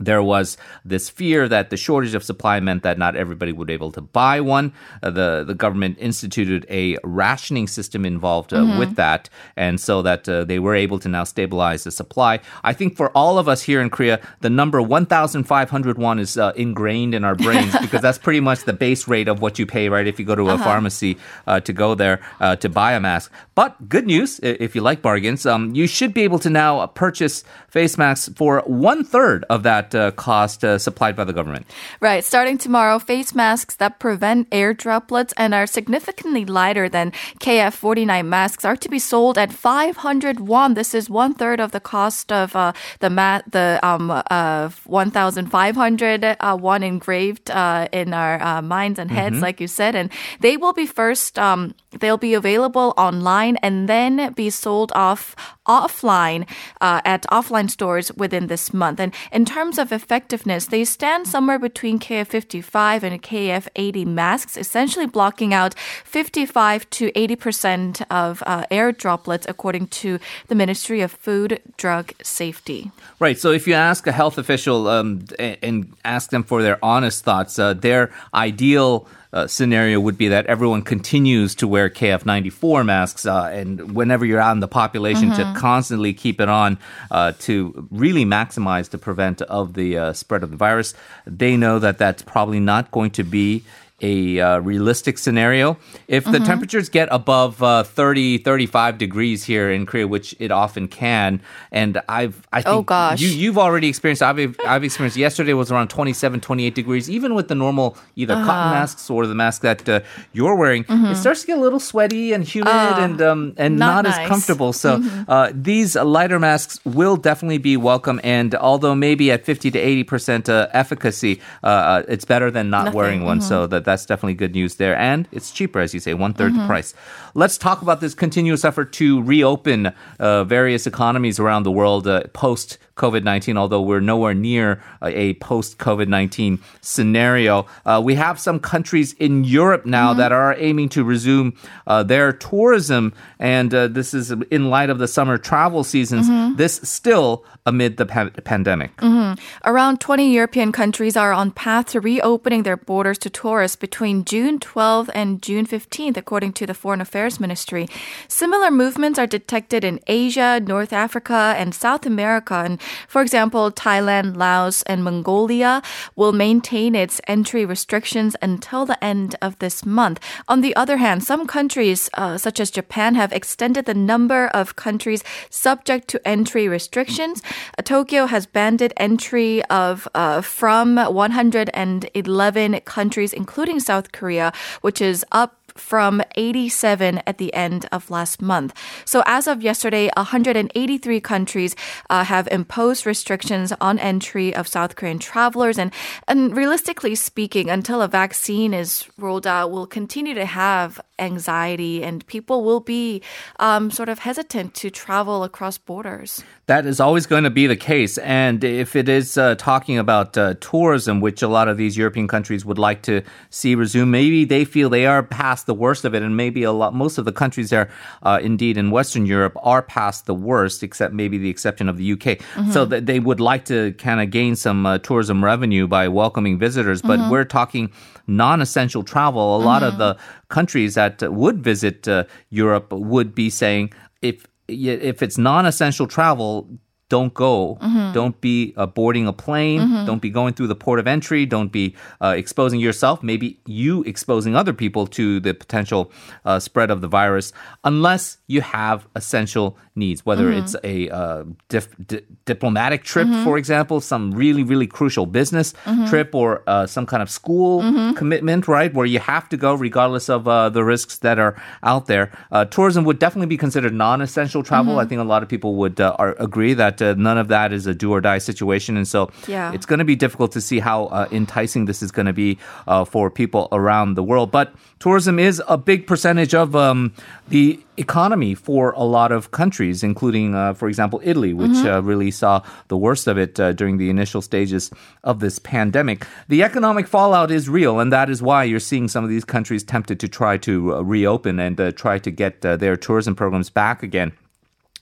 there 0.00 0.22
was 0.22 0.56
this 0.84 1.08
fear 1.08 1.46
that 1.48 1.70
the 1.70 1.76
shortage 1.76 2.14
of 2.14 2.24
supply 2.24 2.58
meant 2.58 2.82
that 2.82 2.98
not 2.98 3.14
everybody 3.14 3.52
would 3.52 3.68
be 3.68 3.74
able 3.74 3.92
to 3.92 4.00
buy 4.00 4.40
one. 4.40 4.72
Uh, 5.02 5.10
the 5.10 5.44
the 5.46 5.54
government 5.54 5.96
instituted 6.00 6.66
a 6.70 6.96
rationing 7.04 7.68
system 7.68 8.04
involved 8.04 8.52
uh, 8.52 8.58
mm-hmm. 8.58 8.78
with 8.78 8.96
that, 8.96 9.28
and 9.56 9.80
so 9.80 10.02
that 10.02 10.28
uh, 10.28 10.44
they 10.44 10.58
were 10.58 10.74
able 10.74 10.98
to 10.98 11.08
now 11.08 11.24
stabilize 11.24 11.84
the 11.84 11.90
supply. 11.90 12.40
I 12.64 12.72
think 12.72 12.96
for 12.96 13.10
all 13.16 13.38
of 13.38 13.48
us 13.48 13.62
here 13.62 13.80
in 13.80 13.90
Korea, 13.90 14.20
the 14.40 14.50
number 14.50 14.80
1,500 14.80 15.98
won 15.98 16.18
is 16.18 16.38
uh, 16.38 16.52
ingrained 16.56 17.14
in 17.14 17.24
our 17.24 17.34
brains 17.34 17.76
because 17.80 18.00
that's 18.00 18.18
pretty 18.18 18.40
much 18.40 18.64
the 18.64 18.72
base 18.72 19.06
rate 19.06 19.28
of 19.28 19.40
what 19.40 19.58
you 19.58 19.66
pay, 19.66 19.88
right? 19.88 20.06
If 20.06 20.18
you 20.18 20.24
go 20.24 20.34
to 20.34 20.48
a 20.48 20.54
uh-huh. 20.54 20.64
pharmacy 20.64 21.18
uh, 21.46 21.60
to 21.60 21.72
go 21.72 21.94
there 21.94 22.20
uh, 22.40 22.56
to 22.56 22.68
buy 22.68 22.92
a 22.92 23.00
mask. 23.00 23.30
But 23.54 23.88
good 23.88 24.06
news, 24.06 24.40
if 24.42 24.74
you 24.74 24.80
like 24.80 25.02
bargains, 25.02 25.44
um, 25.44 25.74
you 25.74 25.86
should 25.86 26.14
be 26.14 26.22
able 26.22 26.38
to 26.40 26.50
now 26.50 26.86
purchase 26.86 27.44
face 27.70 27.96
masks 27.96 28.30
for 28.36 28.62
one 28.66 29.04
third 29.04 29.44
of 29.48 29.62
that 29.62 29.94
uh, 29.94 30.10
cost 30.12 30.64
uh, 30.64 30.78
supplied 30.78 31.16
by 31.16 31.24
the 31.24 31.32
government. 31.32 31.66
Right. 32.00 32.24
Starting 32.24 32.58
tomorrow, 32.58 32.98
face 32.98 33.34
masks 33.34 33.76
that 33.76 33.98
prevent 33.98 34.48
air 34.52 34.74
droplets 34.74 35.32
and 35.36 35.54
are 35.54 35.66
significantly 35.66 36.44
lighter 36.44 36.88
than 36.88 37.12
KF94 37.40 38.26
masks 38.26 38.64
are 38.64 38.76
to 38.76 38.88
be 38.88 38.98
sold 38.98 39.38
at 39.38 39.52
500 39.52 40.40
won. 40.40 40.74
This 40.74 40.94
is 40.94 41.08
one 41.08 41.34
third 41.34 41.60
of 41.60 41.70
the 41.72 41.80
cost 41.80 42.32
of 42.32 42.54
uh, 42.56 42.72
the 42.98 43.10
mat, 43.10 43.44
the 43.50 43.78
um, 43.82 44.10
uh, 44.10 44.68
1,500 44.84 46.24
uh, 46.24 46.58
won 46.60 46.82
engraved 46.82 47.50
uh, 47.50 47.88
in 47.92 48.12
our 48.12 48.42
uh, 48.42 48.62
minds 48.62 48.98
and 48.98 49.10
heads, 49.10 49.36
mm-hmm. 49.36 49.42
like 49.42 49.60
you 49.60 49.68
said. 49.68 49.94
And 49.94 50.10
they 50.40 50.56
will 50.56 50.72
be 50.72 50.86
first, 50.86 51.38
um, 51.38 51.74
they'll 52.00 52.18
be 52.18 52.34
available 52.34 52.94
online 52.96 53.56
and 53.58 53.88
then 53.88 54.32
be 54.32 54.50
sold 54.50 54.92
off 54.94 55.36
offline 55.66 56.48
uh, 56.80 57.00
at 57.04 57.22
offline 57.30 57.59
stores 57.68 58.12
within 58.14 58.46
this 58.46 58.72
month. 58.72 59.00
And 59.00 59.12
in 59.32 59.44
terms 59.44 59.78
of 59.78 59.92
effectiveness, 59.92 60.66
they 60.66 60.84
stand 60.84 61.26
somewhere 61.26 61.58
between 61.58 61.98
KF55 61.98 63.02
and 63.02 63.22
KF80 63.22 64.06
masks, 64.06 64.56
essentially 64.56 65.06
blocking 65.06 65.52
out 65.52 65.74
55 66.04 66.88
to 66.90 67.10
80% 67.12 68.04
of 68.10 68.42
uh, 68.46 68.64
air 68.70 68.92
droplets, 68.92 69.46
according 69.48 69.88
to 69.88 70.18
the 70.48 70.54
Ministry 70.54 71.00
of 71.00 71.12
Food, 71.12 71.60
Drug 71.76 72.12
Safety. 72.22 72.90
Right. 73.18 73.38
So 73.38 73.50
if 73.50 73.66
you 73.66 73.74
ask 73.74 74.06
a 74.06 74.12
health 74.12 74.38
official 74.38 74.88
um, 74.88 75.24
and 75.38 75.92
ask 76.04 76.30
them 76.30 76.42
for 76.42 76.62
their 76.62 76.78
honest 76.84 77.24
thoughts, 77.24 77.58
uh, 77.58 77.74
their 77.74 78.12
ideal 78.34 79.06
uh, 79.32 79.46
scenario 79.46 80.00
would 80.00 80.18
be 80.18 80.28
that 80.28 80.46
everyone 80.46 80.82
continues 80.82 81.54
to 81.56 81.68
wear 81.68 81.88
KF94 81.88 82.84
masks, 82.84 83.26
uh, 83.26 83.44
and 83.52 83.94
whenever 83.94 84.24
you're 84.24 84.40
out 84.40 84.52
in 84.52 84.60
the 84.60 84.68
population, 84.68 85.30
mm-hmm. 85.30 85.54
to 85.54 85.60
constantly 85.60 86.12
keep 86.12 86.40
it 86.40 86.48
on 86.48 86.78
uh, 87.10 87.32
to 87.40 87.88
really 87.90 88.24
maximize 88.24 88.90
the 88.90 88.98
prevent 88.98 89.42
of 89.42 89.74
the 89.74 89.96
uh, 89.96 90.12
spread 90.12 90.42
of 90.42 90.50
the 90.50 90.56
virus. 90.56 90.94
They 91.26 91.56
know 91.56 91.78
that 91.78 91.98
that's 91.98 92.22
probably 92.22 92.60
not 92.60 92.90
going 92.90 93.10
to 93.12 93.24
be 93.24 93.64
a 94.00 94.40
uh, 94.40 94.58
realistic 94.58 95.18
scenario. 95.18 95.76
If 96.08 96.24
the 96.24 96.32
mm-hmm. 96.32 96.44
temperatures 96.44 96.88
get 96.88 97.08
above 97.10 97.62
uh, 97.62 97.82
30, 97.82 98.38
35 98.38 98.98
degrees 98.98 99.44
here 99.44 99.70
in 99.70 99.86
Korea, 99.86 100.08
which 100.08 100.34
it 100.38 100.50
often 100.50 100.88
can, 100.88 101.42
and 101.70 102.00
I've, 102.08 102.46
I 102.52 102.62
think 102.62 102.74
oh 102.74 102.82
gosh. 102.82 103.20
You, 103.20 103.28
you've 103.28 103.58
already 103.58 103.88
experienced, 103.88 104.22
I've, 104.22 104.56
I've 104.66 104.84
experienced 104.84 105.16
yesterday 105.16 105.52
was 105.52 105.70
around 105.70 105.88
27, 105.88 106.40
28 106.40 106.74
degrees, 106.74 107.10
even 107.10 107.34
with 107.34 107.48
the 107.48 107.54
normal 107.54 107.96
either 108.16 108.34
uh-huh. 108.34 108.46
cotton 108.46 108.72
masks 108.72 109.10
or 109.10 109.26
the 109.26 109.34
mask 109.34 109.62
that 109.62 109.88
uh, 109.88 110.00
you're 110.32 110.56
wearing, 110.56 110.84
mm-hmm. 110.84 111.06
it 111.06 111.16
starts 111.16 111.42
to 111.42 111.46
get 111.46 111.58
a 111.58 111.60
little 111.60 111.80
sweaty 111.80 112.32
and 112.32 112.44
humid 112.44 112.68
uh, 112.68 112.96
and, 112.98 113.22
um, 113.22 113.54
and 113.56 113.78
not, 113.78 114.04
not 114.04 114.10
nice. 114.10 114.18
as 114.18 114.28
comfortable. 114.28 114.72
So 114.72 114.98
mm-hmm. 114.98 115.30
Uh, 115.30 115.50
these 115.54 115.96
lighter 115.96 116.38
masks 116.38 116.80
will 116.84 117.16
definitely 117.16 117.58
be 117.58 117.76
welcome. 117.76 118.20
And 118.24 118.54
although 118.54 118.94
maybe 118.94 119.30
at 119.30 119.44
50 119.44 119.70
to 119.72 120.04
80% 120.04 120.48
uh, 120.48 120.68
efficacy, 120.72 121.40
uh, 121.62 122.02
it's 122.08 122.24
better 122.24 122.50
than 122.50 122.70
not 122.70 122.86
Nothing. 122.86 122.96
wearing 122.96 123.24
one. 123.24 123.40
So 123.40 123.62
mm-hmm. 123.62 123.70
that 123.70 123.84
that's 123.90 124.06
definitely 124.06 124.34
good 124.34 124.54
news 124.54 124.76
there. 124.76 124.96
And 124.96 125.28
it's 125.32 125.50
cheaper, 125.50 125.80
as 125.80 125.92
you 125.92 126.00
say, 126.00 126.14
one 126.14 126.32
third 126.32 126.52
mm-hmm. 126.52 126.62
the 126.62 126.66
price. 126.66 126.94
Let's 127.34 127.58
talk 127.58 127.82
about 127.82 128.00
this 128.00 128.14
continuous 128.14 128.64
effort 128.64 128.92
to 128.94 129.22
reopen 129.22 129.92
uh, 130.18 130.44
various 130.44 130.86
economies 130.86 131.38
around 131.38 131.64
the 131.64 131.72
world 131.72 132.06
uh, 132.06 132.24
post 132.32 132.78
COVID 133.00 133.24
19, 133.24 133.56
although 133.56 133.80
we're 133.80 134.00
nowhere 134.00 134.34
near 134.34 134.82
a 135.02 135.32
post 135.34 135.78
COVID 135.78 136.08
19 136.08 136.58
scenario. 136.82 137.66
Uh, 137.86 138.00
we 138.04 138.14
have 138.14 138.38
some 138.38 138.60
countries 138.60 139.14
in 139.14 139.42
Europe 139.42 139.86
now 139.86 140.10
mm-hmm. 140.10 140.18
that 140.18 140.32
are 140.32 140.54
aiming 140.58 140.90
to 140.90 141.02
resume 141.02 141.56
uh, 141.86 142.02
their 142.02 142.30
tourism, 142.30 143.14
and 143.38 143.74
uh, 143.74 143.88
this 143.88 144.12
is 144.12 144.30
in 144.50 144.68
light 144.68 144.90
of 144.90 144.98
the 144.98 145.08
summer 145.08 145.38
travel 145.38 145.82
seasons. 145.82 146.28
Mm-hmm. 146.28 146.56
This 146.56 146.80
still 146.84 147.44
amid 147.64 147.96
the 147.96 148.04
pa- 148.04 148.30
pandemic. 148.44 148.94
Mm-hmm. 148.98 149.40
Around 149.64 150.00
20 150.00 150.34
European 150.34 150.72
countries 150.72 151.16
are 151.16 151.32
on 151.32 151.50
path 151.52 151.86
to 151.92 152.00
reopening 152.00 152.64
their 152.64 152.76
borders 152.76 153.18
to 153.18 153.30
tourists 153.30 153.76
between 153.80 154.24
June 154.24 154.58
12th 154.58 155.10
and 155.14 155.42
June 155.42 155.66
15th, 155.66 156.16
according 156.16 156.52
to 156.52 156.66
the 156.66 156.74
Foreign 156.74 157.00
Affairs 157.00 157.40
Ministry. 157.40 157.88
Similar 158.28 158.70
movements 158.70 159.18
are 159.18 159.26
detected 159.26 159.82
in 159.84 160.00
Asia, 160.06 160.60
North 160.60 160.92
Africa, 160.92 161.54
and 161.56 161.74
South 161.74 162.06
America. 162.06 162.54
And 162.54 162.80
for 163.08 163.22
example, 163.22 163.70
Thailand, 163.72 164.36
Laos, 164.36 164.82
and 164.82 165.02
Mongolia 165.02 165.82
will 166.16 166.32
maintain 166.32 166.94
its 166.94 167.20
entry 167.26 167.64
restrictions 167.64 168.36
until 168.42 168.86
the 168.86 169.02
end 169.02 169.36
of 169.42 169.58
this 169.58 169.84
month. 169.84 170.20
On 170.48 170.60
the 170.60 170.76
other 170.76 170.98
hand, 170.98 171.24
some 171.24 171.46
countries, 171.46 172.10
uh, 172.14 172.38
such 172.38 172.60
as 172.60 172.70
Japan, 172.70 173.14
have 173.14 173.32
extended 173.32 173.86
the 173.86 173.94
number 173.94 174.48
of 174.48 174.76
countries 174.76 175.24
subject 175.48 176.08
to 176.08 176.28
entry 176.28 176.68
restrictions. 176.68 177.42
Uh, 177.78 177.82
Tokyo 177.82 178.26
has 178.26 178.46
banned 178.46 178.80
entry 178.96 179.64
of 179.66 180.06
uh, 180.14 180.40
from 180.40 180.96
111 180.96 182.80
countries, 182.80 183.32
including 183.32 183.69
South 183.78 184.10
Korea, 184.10 184.52
which 184.80 185.00
is 185.00 185.24
up 185.30 185.60
from 185.76 186.22
87 186.36 187.22
at 187.26 187.38
the 187.38 187.52
end 187.54 187.86
of 187.92 188.10
last 188.10 188.42
month. 188.42 188.74
So 189.04 189.22
as 189.26 189.46
of 189.46 189.62
yesterday, 189.62 190.10
183 190.16 191.20
countries 191.20 191.76
uh, 192.08 192.24
have 192.24 192.48
imposed 192.48 193.06
restrictions 193.06 193.72
on 193.80 193.98
entry 193.98 194.54
of 194.54 194.68
South 194.68 194.96
Korean 194.96 195.18
travelers. 195.18 195.78
And, 195.78 195.92
and 196.28 196.56
realistically 196.56 197.14
speaking, 197.14 197.70
until 197.70 198.02
a 198.02 198.08
vaccine 198.08 198.74
is 198.74 199.06
rolled 199.18 199.46
out, 199.46 199.70
we'll 199.70 199.86
continue 199.86 200.34
to 200.34 200.46
have 200.46 201.00
anxiety 201.20 202.02
and 202.02 202.26
people 202.26 202.64
will 202.64 202.80
be 202.80 203.22
um, 203.58 203.90
sort 203.90 204.08
of 204.08 204.20
hesitant 204.20 204.74
to 204.74 204.90
travel 204.90 205.44
across 205.44 205.78
borders. 205.78 206.42
That 206.66 206.86
is 206.86 207.00
always 207.00 207.26
going 207.26 207.44
to 207.44 207.50
be 207.50 207.66
the 207.66 207.76
case. 207.76 208.16
And 208.18 208.62
if 208.62 208.94
it 208.94 209.08
is 209.08 209.36
uh, 209.36 209.56
talking 209.56 209.98
about 209.98 210.38
uh, 210.38 210.54
tourism, 210.60 211.20
which 211.20 211.42
a 211.42 211.48
lot 211.48 211.68
of 211.68 211.76
these 211.76 211.96
European 211.96 212.28
countries 212.28 212.64
would 212.64 212.78
like 212.78 213.02
to 213.02 213.22
see 213.50 213.74
resume, 213.74 214.10
maybe 214.10 214.44
they 214.44 214.64
feel 214.64 214.88
they 214.88 215.06
are 215.06 215.22
past 215.22 215.66
the 215.66 215.74
worst 215.74 216.04
of 216.04 216.14
it. 216.14 216.22
And 216.22 216.36
maybe 216.36 216.62
a 216.62 216.72
lot, 216.72 216.94
most 216.94 217.18
of 217.18 217.24
the 217.24 217.32
countries 217.32 217.70
there, 217.70 217.90
uh, 218.22 218.38
indeed 218.42 218.76
in 218.76 218.90
Western 218.90 219.26
Europe, 219.26 219.56
are 219.62 219.82
past 219.82 220.26
the 220.26 220.34
worst, 220.34 220.82
except 220.82 221.12
maybe 221.12 221.38
the 221.38 221.50
exception 221.50 221.88
of 221.88 221.96
the 221.96 222.12
UK. 222.12 222.38
Mm-hmm. 222.38 222.70
So 222.70 222.84
that 222.84 223.06
they 223.06 223.18
would 223.18 223.40
like 223.40 223.64
to 223.66 223.92
kind 223.94 224.20
of 224.20 224.30
gain 224.30 224.54
some 224.54 224.86
uh, 224.86 224.98
tourism 224.98 225.44
revenue 225.44 225.88
by 225.88 226.08
welcoming 226.08 226.58
visitors. 226.58 227.02
But 227.02 227.18
mm-hmm. 227.18 227.30
we're 227.30 227.44
talking 227.44 227.90
non-essential 228.26 229.02
travel. 229.02 229.56
A 229.56 229.58
mm-hmm. 229.58 229.66
lot 229.66 229.82
of 229.82 229.94
mm-hmm. 229.94 229.98
the 229.98 230.18
countries 230.50 230.94
that 230.94 231.22
would 231.32 231.64
visit 231.64 232.06
uh, 232.06 232.24
Europe 232.50 232.92
would 232.92 233.34
be 233.34 233.48
saying 233.48 233.92
if 234.20 234.46
if 234.68 235.22
it's 235.22 235.36
non-essential 235.36 236.06
travel, 236.06 236.68
don't 237.10 237.34
go. 237.34 237.76
Mm-hmm. 237.82 238.12
Don't 238.12 238.40
be 238.40 238.72
uh, 238.76 238.86
boarding 238.86 239.26
a 239.26 239.32
plane. 239.32 239.80
Mm-hmm. 239.80 240.06
Don't 240.06 240.22
be 240.22 240.30
going 240.30 240.54
through 240.54 240.68
the 240.68 240.74
port 240.74 240.98
of 240.98 241.06
entry. 241.06 241.44
Don't 241.44 241.70
be 241.70 241.96
uh, 242.22 242.34
exposing 242.36 242.80
yourself, 242.80 243.22
maybe 243.22 243.60
you 243.66 244.02
exposing 244.04 244.56
other 244.56 244.72
people 244.72 245.06
to 245.08 245.40
the 245.40 245.52
potential 245.52 246.10
uh, 246.44 246.58
spread 246.58 246.90
of 246.90 247.00
the 247.00 247.08
virus, 247.08 247.52
unless 247.84 248.38
you 248.46 248.60
have 248.62 249.06
essential 249.14 249.76
needs, 249.96 250.24
whether 250.24 250.46
mm-hmm. 250.46 250.64
it's 250.64 250.76
a 250.84 251.10
uh, 251.10 251.44
dif- 251.68 251.94
di- 252.06 252.22
diplomatic 252.44 253.02
trip, 253.02 253.26
mm-hmm. 253.26 253.44
for 253.44 253.58
example, 253.58 254.00
some 254.00 254.30
really, 254.30 254.62
really 254.62 254.86
crucial 254.86 255.26
business 255.26 255.74
mm-hmm. 255.84 256.06
trip, 256.06 256.32
or 256.34 256.62
uh, 256.68 256.86
some 256.86 257.06
kind 257.06 257.22
of 257.22 257.28
school 257.28 257.82
mm-hmm. 257.82 258.14
commitment, 258.14 258.68
right, 258.68 258.94
where 258.94 259.06
you 259.06 259.18
have 259.18 259.48
to 259.48 259.56
go 259.56 259.74
regardless 259.74 260.28
of 260.28 260.46
uh, 260.46 260.68
the 260.68 260.84
risks 260.84 261.18
that 261.18 261.38
are 261.38 261.60
out 261.82 262.06
there. 262.06 262.30
tourism 262.70 263.04
would 263.04 263.18
definitely 263.18 263.46
be 263.46 263.56
considered 263.56 263.92
non 263.92 264.20
essential 264.20 264.62
travel. 264.62 265.00
I 265.00 265.04
think 265.04 265.20
a 265.20 265.24
lot 265.24 265.42
of 265.42 265.48
people 265.48 265.74
would 265.74 266.00
are, 266.00 266.36
agree 266.38 266.74
that 266.74 266.99
uh, 267.00 267.14
none 267.14 267.38
of 267.38 267.48
that 267.48 267.72
is 267.72 267.86
a 267.86 267.94
do 267.94 268.12
or 268.12 268.20
die 268.20 268.38
situation. 268.38 268.96
And 268.96 269.06
so 269.06 269.30
yeah. 269.46 269.72
it's 269.72 269.86
going 269.86 269.98
to 269.98 270.04
be 270.04 270.16
difficult 270.16 270.52
to 270.52 270.60
see 270.60 270.78
how 270.78 271.06
uh, 271.06 271.28
enticing 271.30 271.86
this 271.86 272.02
is 272.02 272.10
going 272.10 272.26
to 272.26 272.32
be 272.32 272.58
uh, 272.86 273.04
for 273.04 273.30
people 273.30 273.68
around 273.72 274.14
the 274.14 274.22
world. 274.22 274.50
But 274.50 274.74
tourism 274.98 275.38
is 275.38 275.62
a 275.68 275.76
big 275.76 276.06
percentage 276.06 276.54
of 276.54 276.76
um, 276.76 277.12
the 277.48 277.80
economy 277.96 278.54
for 278.54 278.92
a 278.92 279.02
lot 279.02 279.32
of 279.32 279.50
countries, 279.50 280.02
including, 280.02 280.54
uh, 280.54 280.74
for 280.74 280.88
example, 280.88 281.20
Italy, 281.22 281.52
which 281.52 281.70
mm-hmm. 281.70 281.86
Uh, 281.86 282.00
really 282.00 282.30
saw 282.30 282.62
the 282.88 282.96
worst 282.96 283.26
of 283.26 283.36
it 283.36 283.58
uh, 283.58 283.72
during 283.72 283.98
the 283.98 284.10
initial 284.10 284.42
stages 284.42 284.90
of 285.24 285.40
this 285.40 285.58
pandemic. 285.58 286.26
The 286.48 286.62
economic 286.62 287.06
fallout 287.06 287.50
is 287.50 287.68
real, 287.68 288.00
and 288.00 288.12
that 288.12 288.30
is 288.30 288.42
why 288.42 288.64
you're 288.64 288.80
seeing 288.80 289.08
some 289.08 289.24
of 289.24 289.30
these 289.30 289.44
countries 289.44 289.82
tempted 289.82 290.20
to 290.20 290.28
try 290.28 290.56
to 290.58 291.02
reopen 291.02 291.58
and 291.58 291.96
try 291.96 292.18
to 292.18 292.30
get 292.30 292.60
their 292.62 292.96
tourism 292.96 293.34
programs 293.34 293.70
back 293.70 294.02
again. 294.02 294.32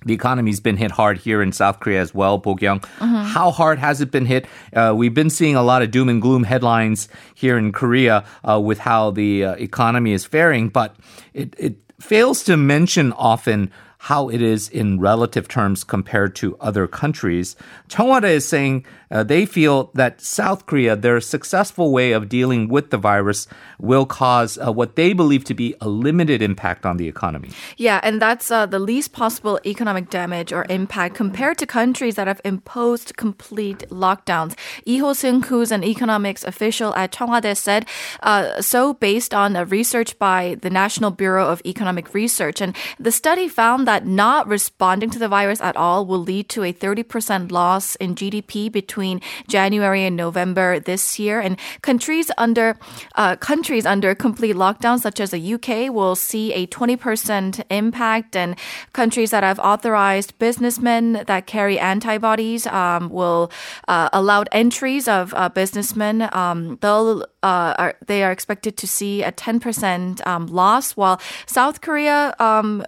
The 0.05 0.15
economy's 0.15 0.61
been 0.61 0.77
hit 0.77 0.93
hard 0.93 1.19
here 1.19 1.43
in 1.43 1.53
South 1.53 1.81
Korea 1.81 2.01
as 2.01 2.15
well, 2.15 2.39
Bo-gyung. 2.39 2.81
Mm-hmm. 2.81 3.25
How 3.35 3.51
hard 3.51 3.79
has 3.79 4.01
it 4.01 4.11
been 4.11 4.27
hit? 4.27 4.47
Uh, 4.73 4.95
we've 4.97 5.15
been 5.15 5.31
seeing 5.31 5.57
a 5.57 5.63
lot 5.63 5.83
of 5.83 5.91
doom 5.91 6.09
and 6.09 6.23
gloom 6.23 6.45
headlines 6.45 7.09
here 7.35 7.59
in 7.59 7.73
Korea 7.73 8.25
uh, 8.49 8.61
with 8.61 8.79
how 8.79 9.11
the 9.11 9.45
uh, 9.45 9.55
economy 9.55 10.13
is 10.13 10.25
faring, 10.25 10.69
but 10.69 10.95
it, 11.35 11.55
it 11.59 11.77
fails 12.01 12.45
to 12.45 12.57
mention 12.57 13.13
often 13.13 13.73
how 13.99 14.29
it 14.29 14.41
is 14.41 14.69
in 14.69 15.01
relative 15.01 15.49
terms 15.49 15.83
compared 15.83 16.35
to 16.37 16.57
other 16.61 16.87
countries. 16.87 17.57
Cheong 17.89 18.09
Wa 18.09 18.21
Dae 18.21 18.37
is 18.37 18.47
saying 18.47 18.87
uh, 19.11 19.25
they 19.25 19.45
feel 19.45 19.91
that 19.95 20.21
South 20.21 20.67
Korea, 20.67 20.95
their 20.95 21.21
successful 21.21 21.93
way 21.93 22.13
of 22.13 22.29
dealing 22.29 22.69
with 22.69 22.91
the 22.91 22.99
virus, 22.99 23.49
will 23.79 24.07
cause 24.07 24.59
uh, 24.59 24.71
what 24.71 24.97
they 24.97 25.13
believe 25.13 25.45
to 25.45 25.55
be 25.55 25.75
a 25.81 25.89
limited 25.89 26.43
impact 26.43 26.87
on 26.87 26.97
the 26.97 27.09
economy. 27.09 27.51
Yeah, 27.77 28.01
and 28.03 28.23
that's 28.23 28.51
uh, 28.51 28.67
the 28.67 28.79
least 28.79 29.13
possible 29.13 29.59
economic 29.67 30.11
damage 30.11 30.53
or 30.53 30.65
impact 30.71 31.17
compared 31.17 31.59
to 31.59 31.67
countries 31.67 32.15
that 32.15 32.29
have 32.29 32.41
imposed 32.45 33.17
complete 33.17 33.81
lockdowns. 33.89 34.55
Lee 34.87 34.99
Ho-seung, 34.99 35.45
who's 35.45 35.73
an 35.73 35.83
economics 35.83 36.45
official 36.45 36.95
at 36.95 37.13
Cheong 37.13 37.29
Wa 37.29 37.41
Dae, 37.41 37.55
said 37.55 37.87
uh, 38.23 38.61
so 38.61 38.95
based 38.95 39.35
on 39.35 39.57
a 39.57 39.65
research 39.65 40.19
by 40.19 40.57
the 40.61 40.71
National 40.71 41.11
Bureau 41.11 41.49
of 41.49 41.63
Economic 41.65 42.15
Research. 42.15 42.61
And 42.61 42.77
the 43.01 43.11
study 43.11 43.49
found 43.49 43.88
that 43.89 44.05
not 44.05 44.47
responding 44.47 45.09
to 45.09 45.19
the 45.19 45.29
virus 45.29 45.63
at 45.63 45.75
all 45.75 46.05
will 46.05 46.21
lead 46.21 46.47
to 46.51 46.63
a 46.63 46.75
30% 46.75 47.51
loss 47.51 47.97
in 47.97 48.15
GDP 48.15 48.71
between 48.71 49.23
January 49.49 50.05
and 50.05 50.15
November 50.15 50.79
this 50.79 51.19
year. 51.19 51.41
And 51.41 51.57
countries 51.81 52.31
under 52.37 52.77
uh, 53.15 53.37
countries 53.37 53.87
under 53.87 54.15
complete 54.15 54.57
lockdown, 54.57 55.01
such 55.01 55.21
as 55.21 55.31
the 55.31 55.41
UK, 55.55 55.91
will 55.91 56.15
see 56.15 56.53
a 56.53 56.67
20% 56.67 57.65
impact. 57.71 58.37
And 58.37 58.57
countries 58.93 59.31
that 59.31 59.43
have 59.43 59.59
authorized 59.59 60.39
businessmen 60.39 61.25
that 61.27 61.47
carry 61.47 61.79
antibodies 61.79 62.67
um, 62.67 63.09
will 63.09 63.51
uh, 63.89 64.11
allowed 64.13 64.51
entries 64.53 65.09
of 65.09 65.33
uh, 65.33 65.49
businessmen. 65.49 66.29
Um, 66.33 66.77
they'll 66.83 67.25
uh, 67.43 67.75
are, 67.79 67.95
they 68.07 68.23
are 68.23 68.33
expected 68.33 68.77
to 68.77 68.87
see 68.87 69.23
a 69.23 69.33
10% 69.33 70.27
um, 70.27 70.47
loss, 70.47 70.93
while 70.93 71.21
South 71.47 71.81
Korea, 71.81 72.35
um, 72.39 72.85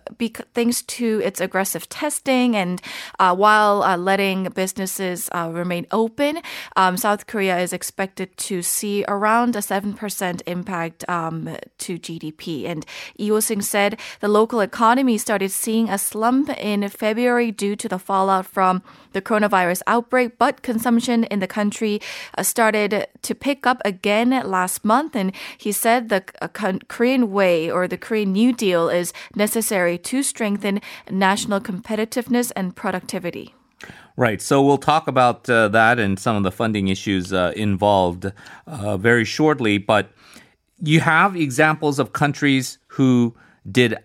thanks 0.54 0.82
to 0.96 1.20
its 1.24 1.40
aggressive 1.40 1.88
testing 1.88 2.56
and 2.56 2.82
uh, 3.18 3.34
while 3.34 3.82
uh, 3.82 3.96
letting 3.96 4.44
businesses 4.50 5.28
uh, 5.32 5.50
remain 5.52 5.86
open, 5.92 6.40
um, 6.76 6.96
South 6.96 7.26
Korea 7.26 7.58
is 7.58 7.72
expected 7.72 8.36
to 8.48 8.62
see 8.62 9.04
around 9.06 9.56
a 9.56 9.60
7% 9.60 10.42
impact 10.46 11.08
um, 11.08 11.56
to 11.78 11.98
GDP. 11.98 12.66
And 12.66 12.84
Lee 13.18 13.28
Ho-seung 13.28 13.62
said 13.62 13.98
the 14.20 14.28
local 14.28 14.60
economy 14.60 15.18
started 15.18 15.50
seeing 15.50 15.88
a 15.88 15.98
slump 15.98 16.50
in 16.58 16.88
February 16.88 17.50
due 17.50 17.76
to 17.76 17.88
the 17.88 17.98
fallout 17.98 18.46
from 18.46 18.82
the 19.12 19.22
coronavirus 19.22 19.82
outbreak, 19.86 20.38
but 20.38 20.62
consumption 20.62 21.24
in 21.24 21.40
the 21.40 21.46
country 21.46 22.00
uh, 22.36 22.42
started 22.42 23.06
to 23.22 23.34
pick 23.34 23.66
up 23.66 23.80
again 23.84 24.30
last 24.44 24.84
month. 24.84 25.16
And 25.16 25.32
he 25.58 25.72
said 25.72 26.08
the 26.08 26.24
uh, 26.40 26.48
Korean 26.88 27.30
way 27.30 27.70
or 27.70 27.86
the 27.86 27.98
Korean 27.98 28.32
New 28.32 28.52
Deal 28.52 28.88
is 28.88 29.12
necessary 29.34 29.98
to 29.98 30.22
strengthen 30.22 30.79
national 31.10 31.60
competitiveness 31.60 32.52
and 32.56 32.74
productivity. 32.74 33.54
Right. 34.16 34.42
So 34.42 34.62
we'll 34.62 34.78
talk 34.78 35.08
about 35.08 35.48
uh, 35.48 35.68
that 35.68 35.98
and 35.98 36.18
some 36.18 36.36
of 36.36 36.42
the 36.42 36.50
funding 36.50 36.88
issues 36.88 37.32
uh, 37.32 37.52
involved 37.56 38.30
uh, 38.66 38.96
very 38.96 39.24
shortly. 39.24 39.78
But 39.78 40.10
you 40.82 41.00
have 41.00 41.36
examples 41.36 41.98
of 41.98 42.12
countries 42.12 42.78
who 42.88 43.34
did 43.70 43.96